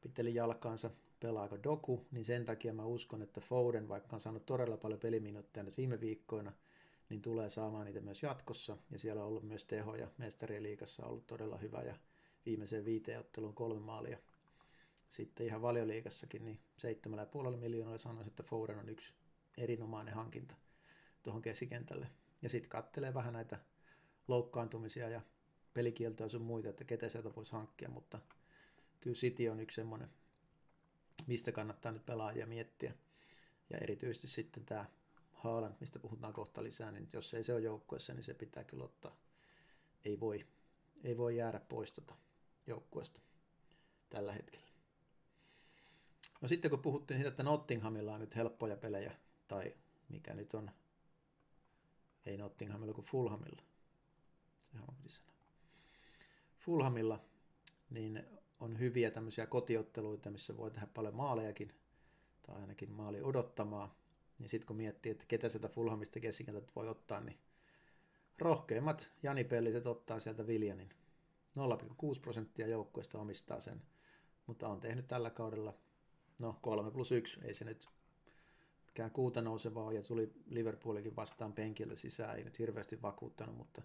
piteli 0.00 0.34
jalkaansa, 0.34 0.90
pelaako 1.20 1.58
Doku, 1.62 2.06
niin 2.10 2.24
sen 2.24 2.44
takia 2.44 2.72
mä 2.72 2.84
uskon, 2.84 3.22
että 3.22 3.40
Foden, 3.40 3.88
vaikka 3.88 4.16
on 4.16 4.20
saanut 4.20 4.46
todella 4.46 4.76
paljon 4.76 5.00
peliminuutteja 5.00 5.64
nyt 5.64 5.76
viime 5.76 6.00
viikkoina, 6.00 6.52
niin 7.08 7.22
tulee 7.22 7.50
saamaan 7.50 7.86
niitä 7.86 8.00
myös 8.00 8.22
jatkossa. 8.22 8.76
Ja 8.90 8.98
siellä 8.98 9.22
on 9.22 9.28
ollut 9.28 9.48
myös 9.48 9.64
tehoja. 9.64 10.08
Mestarien 10.18 10.62
liikassa 10.62 11.02
on 11.02 11.10
ollut 11.10 11.26
todella 11.26 11.58
hyvä 11.58 11.82
ja 11.82 11.94
viimeiseen 12.46 12.84
viiteen 12.84 13.20
otteluun 13.20 13.54
kolme 13.54 13.80
maalia 13.80 14.18
sitten 15.08 15.46
ihan 15.46 15.62
valioliikassakin, 15.62 16.44
niin 16.44 16.60
7,5 17.52 17.56
miljoonalla 17.56 17.98
sanoisin, 17.98 18.30
että 18.30 18.42
Foden 18.42 18.78
on 18.78 18.88
yksi 18.88 19.12
erinomainen 19.58 20.14
hankinta 20.14 20.56
tuohon 21.22 21.42
keskikentälle. 21.42 22.10
Ja 22.42 22.48
sitten 22.48 22.70
kattelee 22.70 23.14
vähän 23.14 23.32
näitä 23.32 23.58
loukkaantumisia 24.28 25.08
ja 25.08 25.20
pelikieltoja 25.74 26.28
sun 26.28 26.42
muita, 26.42 26.68
että 26.68 26.84
ketä 26.84 27.08
sieltä 27.08 27.34
voisi 27.36 27.52
hankkia, 27.52 27.88
mutta 27.88 28.18
kyllä 29.00 29.16
City 29.16 29.48
on 29.48 29.60
yksi 29.60 29.74
semmoinen, 29.74 30.08
mistä 31.26 31.52
kannattaa 31.52 31.92
nyt 31.92 32.06
pelaajia 32.06 32.46
miettiä. 32.46 32.94
Ja 33.70 33.78
erityisesti 33.78 34.26
sitten 34.26 34.64
tämä 34.64 34.86
Haaland, 35.32 35.74
mistä 35.80 35.98
puhutaan 35.98 36.32
kohta 36.32 36.62
lisää, 36.62 36.90
niin 36.90 37.08
jos 37.12 37.34
ei 37.34 37.44
se 37.44 37.54
ole 37.54 37.60
joukkueessa, 37.60 38.14
niin 38.14 38.24
se 38.24 38.34
pitää 38.34 38.64
kyllä 38.64 38.84
ottaa. 38.84 39.16
Ei 40.04 40.20
voi, 40.20 40.46
ei 41.04 41.16
voi 41.16 41.36
jäädä 41.36 41.60
pois 41.60 41.92
tuota 41.92 42.14
joukkueesta 42.66 43.20
tällä 44.10 44.32
hetkellä. 44.32 44.65
No 46.40 46.48
sitten 46.48 46.70
kun 46.70 46.82
puhuttiin 46.82 47.18
siitä, 47.18 47.28
että 47.28 47.42
Nottinghamilla 47.42 48.14
on 48.14 48.20
nyt 48.20 48.36
helppoja 48.36 48.76
pelejä, 48.76 49.12
tai 49.48 49.74
mikä 50.08 50.34
nyt 50.34 50.54
on, 50.54 50.70
ei 52.26 52.36
Nottinghamilla 52.36 52.94
kuin 52.94 53.06
Fulhamilla. 53.06 53.62
Sehän 54.72 54.84
on 54.88 54.94
sanoa. 55.08 55.36
Fulhamilla, 56.58 57.24
niin 57.90 58.24
on 58.60 58.78
hyviä 58.78 59.10
tämmöisiä 59.10 59.46
kotiotteluita, 59.46 60.30
missä 60.30 60.56
voi 60.56 60.70
tehdä 60.70 60.86
paljon 60.86 61.14
maalejakin, 61.14 61.74
tai 62.42 62.60
ainakin 62.60 62.90
maali 62.90 63.22
odottamaa. 63.22 63.98
Niin 64.38 64.48
sitten 64.48 64.66
kun 64.66 64.76
miettii, 64.76 65.12
että 65.12 65.24
ketä 65.28 65.48
sieltä 65.48 65.68
Fulhamista 65.68 66.20
keskikentältä 66.20 66.72
voi 66.76 66.88
ottaa, 66.88 67.20
niin 67.20 67.38
rohkeimmat 68.38 69.12
Jani-pelliset 69.22 69.86
ottaa 69.86 70.20
sieltä 70.20 70.46
Viljanin. 70.46 70.88
0,6 71.56 72.20
prosenttia 72.22 72.66
joukkueesta 72.66 73.18
omistaa 73.20 73.60
sen, 73.60 73.82
mutta 74.46 74.68
on 74.68 74.80
tehnyt 74.80 75.08
tällä 75.08 75.30
kaudella 75.30 75.74
no 76.38 76.58
3 76.62 76.90
plus 76.90 77.12
1, 77.12 77.40
ei 77.44 77.54
se 77.54 77.64
nyt 77.64 77.88
mikään 78.86 79.10
kuuta 79.10 79.42
nousevaa 79.42 79.92
ja 79.92 80.02
tuli 80.02 80.32
Liverpoolikin 80.46 81.16
vastaan 81.16 81.52
penkiltä 81.52 81.96
sisään, 81.96 82.36
ei 82.36 82.44
nyt 82.44 82.58
hirveästi 82.58 83.02
vakuuttanut, 83.02 83.56
mutta 83.56 83.82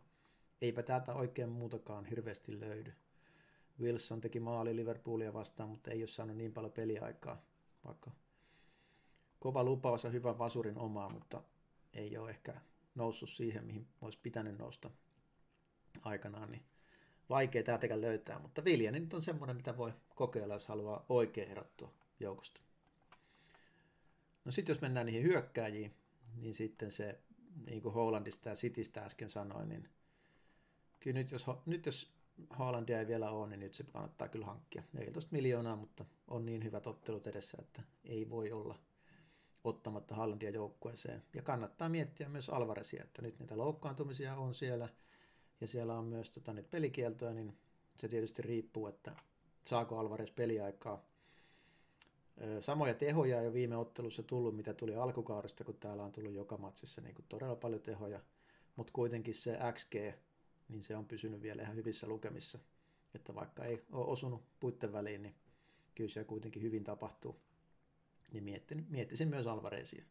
eipä 0.62 0.84
täältä 0.84 1.14
oikein 1.14 1.50
muutakaan 1.50 2.06
hirveästi 2.06 2.60
löydy. 2.60 2.94
Wilson 3.80 4.22
teki 4.22 4.40
maali 4.40 4.76
Liverpoolia 4.76 5.34
vastaan, 5.34 5.70
mutta 5.70 5.92
ei 5.92 6.02
ole 6.02 6.08
saanut 6.08 6.38
niin 6.38 6.54
paljon 6.54 6.72
peliaikaa, 6.72 7.42
vaikka 7.86 8.12
kova 9.40 9.64
lupaus 9.64 10.04
ja 10.04 10.10
hyvä 10.10 10.38
vasurin 10.38 10.78
omaa, 10.78 11.10
mutta 11.10 11.44
ei 11.94 12.18
ole 12.18 12.30
ehkä 12.30 12.62
noussut 12.96 13.30
siihen, 13.30 13.66
mihin 13.66 13.88
olisi 14.02 14.20
pitänyt 14.24 14.58
nousta 14.58 14.90
aikanaan, 16.06 16.52
niin 16.52 16.64
vaikea 17.30 17.64
täältäkään 17.64 18.02
löytää, 18.02 18.40
mutta 18.40 18.64
Vilja 18.64 18.92
nyt 18.92 19.14
on 19.14 19.22
semmoinen, 19.22 19.56
mitä 19.56 19.78
voi 19.78 19.94
kokeilla, 20.16 20.54
jos 20.54 20.68
haluaa 20.68 21.06
oikein 21.10 21.52
erottua 21.52 22.01
joukosta. 22.22 22.62
No 24.46 24.52
sitten 24.52 24.74
jos 24.74 24.82
mennään 24.82 25.06
niihin 25.06 25.24
hyökkääjiin, 25.24 25.94
niin 26.36 26.56
sitten 26.56 26.92
se, 26.92 27.20
niin 27.66 27.82
kuin 27.82 27.94
Hollandista 27.94 28.50
ja 28.50 28.56
Citystä 28.56 29.06
äsken 29.06 29.30
sanoin, 29.30 29.70
niin 29.70 29.90
kyllä 31.00 31.20
nyt 31.20 31.32
jos, 31.32 31.46
nyt 31.66 31.86
jos 31.86 32.14
Haalandia 32.50 33.00
ei 33.00 33.08
vielä 33.08 33.32
ole, 33.32 33.50
niin 33.50 33.60
nyt 33.60 33.74
se 33.74 33.84
kannattaa 33.84 34.28
kyllä 34.28 34.46
hankkia. 34.46 34.84
14 34.94 35.32
miljoonaa, 35.32 35.76
mutta 35.76 36.06
on 36.28 36.46
niin 36.46 36.64
hyvät 36.64 36.88
ottelut 36.88 37.28
edessä, 37.28 37.58
että 37.62 37.82
ei 38.04 38.30
voi 38.30 38.52
olla 38.52 38.80
ottamatta 39.64 40.16
Haalandia 40.16 40.50
joukkueeseen. 40.50 41.24
Ja 41.34 41.42
kannattaa 41.42 41.90
miettiä 41.90 42.30
myös 42.30 42.50
Alvaresia, 42.50 43.04
että 43.04 43.22
nyt 43.22 43.40
niitä 43.40 43.58
loukkaantumisia 43.58 44.36
on 44.36 44.56
siellä, 44.56 44.90
ja 45.62 45.68
siellä 45.68 45.98
on 45.98 46.06
myös 46.06 46.32
tota, 46.32 46.54
nyt 46.54 46.70
pelikieltoja, 46.70 47.34
niin 47.34 47.58
se 47.98 48.08
tietysti 48.08 48.42
riippuu, 48.42 48.88
että 48.88 49.16
saako 49.66 50.00
Alvarez 50.00 50.32
peliaikaa. 50.36 51.06
Samoja 52.60 52.94
tehoja 52.94 53.38
ole 53.38 53.54
viime 53.54 53.78
ottelussa 53.78 54.24
tullut, 54.24 54.56
mitä 54.56 54.74
tuli 54.74 54.96
alkukaudesta, 54.96 55.64
kun 55.64 55.78
täällä 55.80 56.04
on 56.04 56.12
tullut 56.12 56.34
joka 56.34 56.58
matsissa 56.58 57.02
niin 57.02 57.16
kuin 57.16 57.26
todella 57.30 57.56
paljon 57.56 57.82
tehoja, 57.82 58.20
mutta 58.76 58.94
kuitenkin 58.94 59.36
se 59.36 59.58
XG 59.74 59.96
niin 60.72 60.84
se 60.84 60.96
on 60.96 61.06
pysynyt 61.06 61.42
vielä 61.42 61.62
ihan 61.62 61.76
hyvissä 61.76 62.08
lukemissa. 62.08 62.60
Että 63.14 63.36
vaikka 63.36 63.66
ei 63.66 63.82
ole 63.92 64.06
osunut 64.06 64.44
puitten 64.60 64.94
väliin, 64.94 65.22
niin 65.22 65.36
kyllä 65.96 66.10
se 66.10 66.24
kuitenkin 66.24 66.62
hyvin 66.62 66.84
tapahtuu. 66.84 67.42
Niin 68.32 68.44
miettin, 68.44 68.86
miettisin 68.90 69.28
myös 69.28 69.48
Alvarezia. 69.48 70.06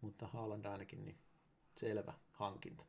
Mutta 0.00 0.26
Haaland 0.26 0.64
ainakin 0.64 1.04
niin 1.04 1.18
selvä 1.76 2.14
hankinta. 2.32 2.84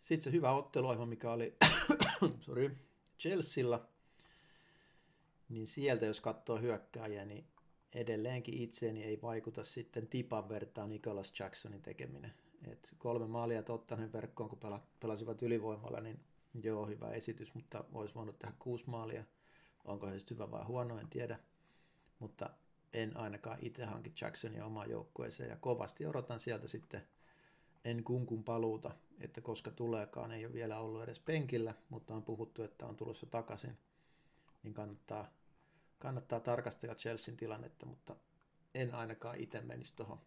Sitten 0.00 0.24
se 0.24 0.32
hyvä 0.32 0.52
otteluohjelma, 0.52 1.06
mikä 1.06 1.32
oli 1.32 1.56
sorry, 2.40 2.76
Chelsealla, 3.18 3.88
niin 5.48 5.66
sieltä 5.66 6.06
jos 6.06 6.20
katsoo 6.20 6.58
hyökkääjää, 6.58 7.24
niin 7.24 7.46
edelleenkin 7.94 8.54
itseeni 8.54 9.04
ei 9.04 9.22
vaikuta 9.22 9.64
sitten 9.64 10.06
tipan 10.06 10.48
vertaan 10.48 10.90
Nicholas 10.90 11.40
Jacksonin 11.40 11.82
tekeminen. 11.82 12.32
Et 12.66 12.94
kolme 12.98 13.26
maalia 13.26 13.62
Tottenham 13.62 14.10
verkkoon, 14.12 14.50
kun 14.50 14.80
pelasivat 15.00 15.42
ylivoimalla, 15.42 16.00
niin 16.00 16.20
joo, 16.62 16.86
hyvä 16.86 17.10
esitys, 17.10 17.54
mutta 17.54 17.84
olisi 17.92 18.14
voinut 18.14 18.38
tehdä 18.38 18.54
kuusi 18.58 18.84
maalia. 18.86 19.24
Onko 19.84 20.06
se 20.06 20.26
hyvä 20.30 20.50
vai 20.50 20.64
huono, 20.64 20.98
en 20.98 21.08
tiedä. 21.08 21.38
Mutta 22.18 22.50
en 22.92 23.16
ainakaan 23.16 23.58
itse 23.62 23.84
hanki 23.84 24.12
Jacksonia 24.20 24.66
omaan 24.66 24.90
joukkueeseen 24.90 25.50
ja 25.50 25.56
kovasti 25.56 26.06
odotan 26.06 26.40
sieltä 26.40 26.68
sitten 26.68 27.02
en 27.84 28.04
kunkun 28.04 28.44
paluuta, 28.44 28.90
että 29.20 29.40
koska 29.40 29.70
tuleekaan, 29.70 30.32
ei 30.32 30.46
ole 30.46 30.52
vielä 30.52 30.78
ollut 30.78 31.02
edes 31.02 31.20
penkillä, 31.20 31.74
mutta 31.88 32.14
on 32.14 32.22
puhuttu, 32.22 32.62
että 32.62 32.86
on 32.86 32.96
tulossa 32.96 33.26
takaisin, 33.26 33.78
niin 34.62 34.74
kannattaa, 34.74 35.30
kannattaa 35.98 36.40
tarkastella 36.40 36.94
Chelsean 36.94 37.36
tilannetta, 37.36 37.86
mutta 37.86 38.16
en 38.74 38.94
ainakaan 38.94 39.40
itse 39.40 39.60
menisi 39.60 39.96
tuohon 39.96 40.20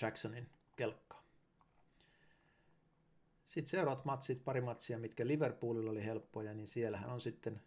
Jacksonin 0.00 0.50
kelkkaa. 0.76 1.24
Sitten 3.46 3.70
seuraavat 3.70 4.04
matsit, 4.04 4.44
pari 4.44 4.60
matsia, 4.60 4.98
mitkä 4.98 5.26
Liverpoolilla 5.26 5.90
oli 5.90 6.04
helppoja, 6.04 6.54
niin 6.54 6.68
siellähän 6.68 7.10
on 7.10 7.20
sitten 7.20 7.62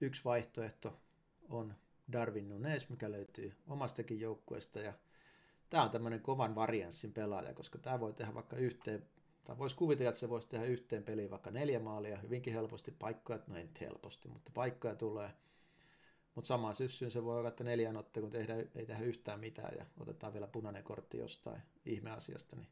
yksi 0.00 0.24
vaihtoehto 0.24 1.00
on 1.48 1.74
Darwin 2.12 2.48
Nunes, 2.48 2.88
mikä 2.88 3.10
löytyy 3.10 3.56
omastakin 3.66 4.20
joukkueesta 4.20 4.80
ja 4.80 4.92
tämä 5.70 5.82
on 5.82 5.90
tämmöinen 5.90 6.20
kovan 6.20 6.54
varianssin 6.54 7.12
pelaaja, 7.12 7.54
koska 7.54 7.78
tämä 7.78 8.00
voi 8.00 8.12
tehdä 8.12 8.34
vaikka 8.34 8.56
yhteen, 8.56 9.06
tai 9.44 9.58
voisi 9.58 9.76
kuvitella, 9.76 10.08
että 10.08 10.20
se 10.20 10.28
voisi 10.28 10.48
tehdä 10.48 10.64
yhteen 10.64 11.02
peliin 11.02 11.30
vaikka 11.30 11.50
neljä 11.50 11.80
maalia, 11.80 12.18
hyvinkin 12.18 12.54
helposti 12.54 12.90
paikkoja, 12.90 13.38
no 13.46 13.56
ei 13.56 13.62
nyt 13.62 13.80
helposti, 13.80 14.28
mutta 14.28 14.50
paikkoja 14.54 14.94
tulee. 14.94 15.30
Mutta 16.34 16.48
samaan 16.48 16.74
syssyyn 16.74 17.10
se 17.10 17.24
voi 17.24 17.38
olla, 17.38 17.48
että 17.48 17.64
neljän 17.64 17.96
otteluun 17.96 18.32
tehdä, 18.32 18.56
ei 18.56 18.86
tehdä 18.86 19.04
yhtään 19.04 19.40
mitään 19.40 19.74
ja 19.78 19.86
otetaan 20.00 20.32
vielä 20.32 20.46
punainen 20.46 20.84
kortti 20.84 21.18
jostain 21.18 21.62
ihmeasiasta, 21.86 22.56
niin 22.56 22.68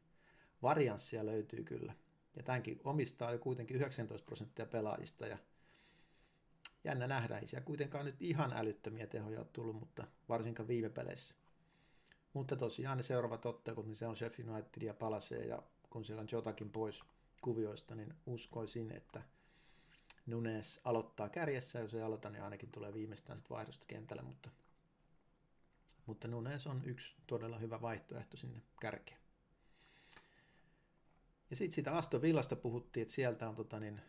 varianssia 0.61 1.25
löytyy 1.25 1.63
kyllä. 1.63 1.93
Ja 2.35 2.43
tämänkin 2.43 2.81
omistaa 2.83 3.31
jo 3.31 3.39
kuitenkin 3.39 3.77
19 3.77 4.25
prosenttia 4.25 4.65
pelaajista 4.65 5.27
ja 5.27 5.37
jännä 6.83 7.07
nähdä, 7.07 7.37
ei 7.37 7.47
siellä 7.47 7.65
kuitenkaan 7.65 8.05
nyt 8.05 8.21
ihan 8.21 8.53
älyttömiä 8.53 9.07
tehoja 9.07 9.39
ole 9.39 9.47
tullut, 9.53 9.79
mutta 9.79 10.07
varsinkaan 10.29 10.67
viime 10.67 10.89
peleissä. 10.89 11.35
Mutta 12.33 12.55
tosiaan 12.55 12.97
ne 12.97 13.03
seuraavat 13.03 13.45
ottelut, 13.45 13.85
niin 13.85 13.95
se 13.95 14.07
on 14.07 14.17
Sheffield 14.17 14.49
United 14.49 14.81
ja 14.81 14.93
Palasee 14.93 15.45
ja 15.45 15.63
kun 15.89 16.05
siellä 16.05 16.21
on 16.21 16.27
jotakin 16.31 16.69
pois 16.69 17.01
kuvioista, 17.41 17.95
niin 17.95 18.13
uskoisin, 18.25 18.91
että 18.91 19.21
Nunes 20.25 20.81
aloittaa 20.83 21.29
kärjessä, 21.29 21.79
jos 21.79 21.93
ei 21.93 22.01
aloita, 22.01 22.29
niin 22.29 22.43
ainakin 22.43 22.71
tulee 22.71 22.93
viimeistään 22.93 23.37
sitten 23.37 23.55
vaihdosta 23.55 23.85
kentälle, 23.87 24.21
mutta, 24.21 24.49
mutta 26.05 26.27
Nunes 26.27 26.67
on 26.67 26.81
yksi 26.85 27.15
todella 27.27 27.57
hyvä 27.57 27.81
vaihtoehto 27.81 28.37
sinne 28.37 28.61
kärkeen. 28.81 29.21
Ja 31.49 31.55
sitten 31.55 31.75
siitä 31.75 31.97
Aston 31.97 32.21
Villasta 32.21 32.55
puhuttiin, 32.55 33.01
että 33.01 33.13
sieltä 33.13 33.49
on 33.49 33.55
tota 33.55 33.79
niin, 33.79 34.01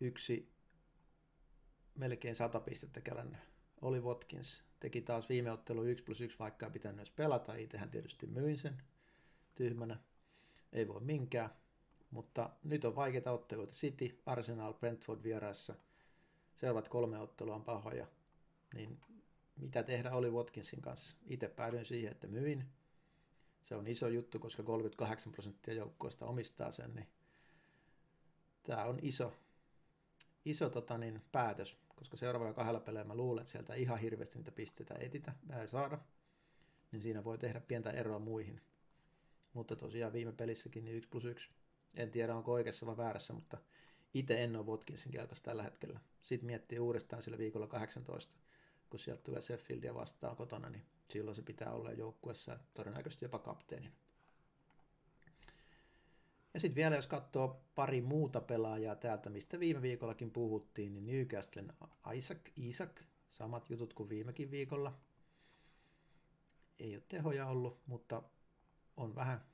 yksi 0.00 0.52
melkein 1.94 2.36
sata 2.36 2.60
pistettä 2.60 3.00
kerännyt. 3.00 3.40
Oli 3.82 4.00
Watkins 4.00 4.62
teki 4.80 5.00
taas 5.00 5.28
viime 5.28 5.52
ottelu 5.52 5.84
1 5.84 6.04
plus 6.04 6.20
1, 6.20 6.38
vaikka 6.38 6.66
ei 6.66 6.72
pitänyt 6.72 6.98
edes 6.98 7.10
pelata. 7.10 7.54
Itsehän 7.54 7.90
tietysti 7.90 8.26
myin 8.26 8.58
sen 8.58 8.82
tyhmänä. 9.54 9.98
Ei 10.72 10.88
voi 10.88 11.00
minkään. 11.00 11.50
Mutta 12.14 12.50
nyt 12.64 12.84
on 12.84 12.96
vaikeita 12.96 13.32
otteluita. 13.32 13.72
City, 13.72 14.22
Arsenal, 14.26 14.74
Brentford 14.74 15.22
vieraissa. 15.22 15.74
Seuraavat 16.54 16.88
kolme 16.88 17.18
ottelua 17.18 17.54
on 17.54 17.64
pahoja. 17.64 18.06
Niin 18.74 19.00
mitä 19.56 19.82
tehdä 19.82 20.12
oli 20.12 20.30
Watkinsin 20.30 20.80
kanssa? 20.80 21.16
Itse 21.26 21.48
päädyin 21.48 21.84
siihen, 21.84 22.12
että 22.12 22.26
myin. 22.26 22.64
Se 23.62 23.74
on 23.74 23.86
iso 23.86 24.08
juttu, 24.08 24.38
koska 24.38 24.62
38 24.62 25.32
prosenttia 25.32 25.74
joukkoista 25.74 26.26
omistaa 26.26 26.72
sen, 26.72 26.94
niin 26.94 27.08
tämä 28.62 28.84
on 28.84 28.98
iso, 29.02 29.32
iso 30.44 30.70
tota 30.70 30.98
niin, 30.98 31.22
päätös, 31.32 31.76
koska 31.94 32.16
seuraavalla 32.16 32.54
kahdella 32.54 32.80
peleillä 32.80 33.08
mä 33.08 33.14
luulen, 33.14 33.42
että 33.42 33.52
sieltä 33.52 33.74
ihan 33.74 33.98
hirveästi 33.98 34.38
niitä 34.38 34.52
pisteitä 34.52 34.94
etitä, 35.00 35.34
ei 35.60 35.68
saada, 35.68 35.98
niin 36.92 37.02
siinä 37.02 37.24
voi 37.24 37.38
tehdä 37.38 37.60
pientä 37.60 37.90
eroa 37.90 38.18
muihin. 38.18 38.60
Mutta 39.52 39.76
tosiaan 39.76 40.12
viime 40.12 40.32
pelissäkin 40.32 40.84
niin 40.84 40.96
1 40.96 41.08
plus 41.08 41.24
1 41.24 41.50
en 41.96 42.10
tiedä, 42.10 42.34
onko 42.34 42.52
oikeassa 42.52 42.86
vai 42.86 42.96
väärässä, 42.96 43.32
mutta 43.32 43.58
itse 44.14 44.44
en 44.44 44.56
ole 44.56 44.66
Watkinsin 44.66 45.12
kelkassa 45.12 45.44
tällä 45.44 45.62
hetkellä. 45.62 46.00
Sitten 46.22 46.46
miettii 46.46 46.78
uudestaan 46.78 47.22
sillä 47.22 47.38
viikolla 47.38 47.66
18, 47.66 48.36
kun 48.90 49.00
sieltä 49.00 49.22
tulee 49.22 49.40
Sheffieldia 49.40 49.94
vastaan 49.94 50.36
kotona, 50.36 50.70
niin 50.70 50.84
silloin 51.08 51.34
se 51.34 51.42
pitää 51.42 51.72
olla 51.72 51.92
joukkuessa 51.92 52.58
todennäköisesti 52.74 53.24
jopa 53.24 53.38
kapteenin. 53.38 53.92
Ja 56.54 56.60
sitten 56.60 56.76
vielä 56.76 56.96
jos 56.96 57.06
katsoo 57.06 57.64
pari 57.74 58.00
muuta 58.00 58.40
pelaajaa 58.40 58.96
täältä, 58.96 59.30
mistä 59.30 59.60
viime 59.60 59.82
viikollakin 59.82 60.30
puhuttiin, 60.30 60.92
niin 60.92 61.06
Newcastlen 61.06 61.72
Isaac, 62.14 62.38
Isaac, 62.56 63.00
samat 63.28 63.70
jutut 63.70 63.94
kuin 63.94 64.08
viimekin 64.08 64.50
viikolla. 64.50 64.98
Ei 66.78 66.94
ole 66.94 67.02
tehoja 67.08 67.46
ollut, 67.46 67.80
mutta 67.86 68.22
on 68.96 69.14
vähän 69.14 69.44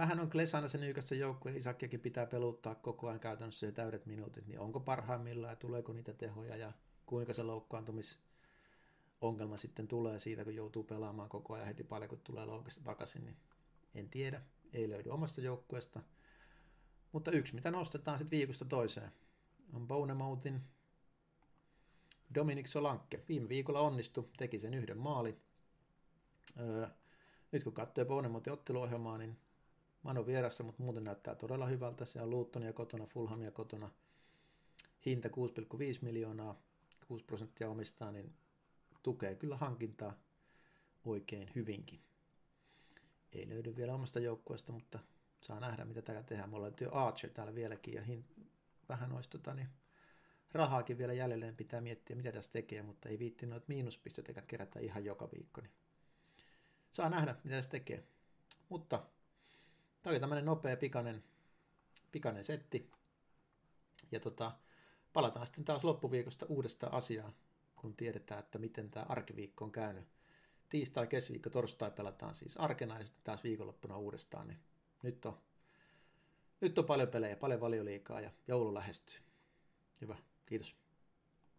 vähän 0.00 0.20
on 0.20 0.30
Klesana 0.30 0.68
sen 0.68 0.80
Nyykästä 0.80 1.14
joukkue, 1.14 1.56
Isakkiakin 1.56 2.00
pitää 2.00 2.26
peluttaa 2.26 2.74
koko 2.74 3.08
ajan 3.08 3.20
käytännössä 3.20 3.66
jo 3.66 3.72
täydet 3.72 4.06
minuutit, 4.06 4.46
niin 4.46 4.60
onko 4.60 4.80
parhaimmillaan 4.80 5.52
ja 5.52 5.56
tuleeko 5.56 5.92
niitä 5.92 6.12
tehoja 6.12 6.56
ja 6.56 6.72
kuinka 7.06 7.32
se 7.32 7.42
loukkaantumis 7.42 8.18
ongelma 9.20 9.56
sitten 9.56 9.88
tulee 9.88 10.18
siitä, 10.18 10.44
kun 10.44 10.54
joutuu 10.54 10.84
pelaamaan 10.84 11.28
koko 11.28 11.54
ajan 11.54 11.66
heti 11.66 11.84
paljon, 11.84 12.08
kun 12.08 12.20
tulee 12.24 12.44
loukista 12.44 12.84
takaisin, 12.84 13.24
niin 13.24 13.36
en 13.94 14.10
tiedä, 14.10 14.42
ei 14.72 14.90
löydy 14.90 15.10
omasta 15.10 15.40
joukkueesta. 15.40 16.00
Mutta 17.12 17.30
yksi, 17.30 17.54
mitä 17.54 17.70
nostetaan 17.70 18.18
sitten 18.18 18.38
viikosta 18.38 18.64
toiseen, 18.64 19.12
on 19.72 19.88
Bonemoutin 19.88 20.60
Dominik 22.34 22.66
Solanke. 22.66 23.24
Viime 23.28 23.48
viikolla 23.48 23.80
onnistui, 23.80 24.28
teki 24.36 24.58
sen 24.58 24.74
yhden 24.74 24.98
maali. 24.98 25.36
Öö, 26.60 26.88
nyt 27.52 27.64
kun 27.64 27.72
katsoo 27.72 28.04
Bonemoutin 28.04 28.52
otteluohjelmaa, 28.52 29.18
niin 29.18 29.38
Manu 30.02 30.26
vierassa, 30.26 30.64
mutta 30.64 30.82
muuten 30.82 31.04
näyttää 31.04 31.34
todella 31.34 31.66
hyvältä. 31.66 32.04
Se 32.04 32.22
on 32.22 32.30
Luuttonia 32.30 32.72
kotona, 32.72 33.06
Fulhamia 33.06 33.50
kotona. 33.50 33.90
Hinta 35.06 35.28
6,5 35.28 35.34
miljoonaa, 36.00 36.62
6 37.08 37.24
prosenttia 37.24 37.70
omistaa, 37.70 38.12
niin 38.12 38.34
tukee 39.02 39.34
kyllä 39.34 39.56
hankintaa 39.56 40.14
oikein 41.04 41.50
hyvinkin. 41.54 42.00
Ei 43.32 43.48
löydy 43.48 43.76
vielä 43.76 43.94
omasta 43.94 44.20
joukkueesta, 44.20 44.72
mutta 44.72 44.98
saa 45.42 45.60
nähdä, 45.60 45.84
mitä 45.84 46.02
täällä 46.02 46.22
tehdään. 46.22 46.50
Mulla 46.50 46.72
jo 46.80 46.92
Archer 46.92 47.30
täällä 47.30 47.54
vieläkin 47.54 47.94
ja 47.94 48.02
hin, 48.02 48.24
vähän 48.88 49.12
olisi 49.12 49.30
tota, 49.30 49.54
niin, 49.54 49.68
rahaakin 50.52 50.98
vielä 50.98 51.12
jälleen 51.12 51.56
pitää 51.56 51.80
miettiä, 51.80 52.16
mitä 52.16 52.32
tässä 52.32 52.52
tekee, 52.52 52.82
mutta 52.82 53.08
ei 53.08 53.18
viitti 53.18 53.46
noita 53.46 53.66
miinuspisteitä 53.68 54.42
kerätä 54.42 54.80
ihan 54.80 55.04
joka 55.04 55.28
viikko. 55.32 55.60
Niin 55.60 55.72
saa 56.90 57.08
nähdä, 57.08 57.36
mitä 57.44 57.56
tässä 57.56 57.70
tekee. 57.70 58.04
Mutta 58.68 59.02
Tämä 60.02 60.12
oli 60.12 60.20
tämmöinen 60.20 60.44
nopea, 60.44 60.76
pikainen, 60.76 61.24
pikainen 62.12 62.44
setti. 62.44 62.90
Ja 64.12 64.20
tota, 64.20 64.52
palataan 65.12 65.46
sitten 65.46 65.64
taas 65.64 65.84
loppuviikosta 65.84 66.46
uudesta 66.46 66.86
asiaa, 66.86 67.32
kun 67.76 67.96
tiedetään, 67.96 68.40
että 68.40 68.58
miten 68.58 68.90
tämä 68.90 69.06
arkiviikko 69.08 69.64
on 69.64 69.72
käynyt. 69.72 70.08
Tiistai, 70.68 71.06
keskiviikko, 71.06 71.50
torstai 71.50 71.90
pelataan 71.90 72.34
siis 72.34 72.56
arkena 72.56 72.98
ja 72.98 73.04
sitten 73.04 73.24
taas 73.24 73.44
viikonloppuna 73.44 73.96
uudestaan. 73.96 74.48
Niin 74.48 74.60
nyt 75.02 75.26
on, 75.26 75.38
nyt 76.60 76.78
on 76.78 76.84
paljon 76.84 77.08
pelejä, 77.08 77.36
paljon 77.36 77.60
valioliikaa 77.60 78.20
ja 78.20 78.30
joulu 78.48 78.74
lähestyy. 78.74 79.18
Hyvä, 80.00 80.16
kiitos. 80.46 80.76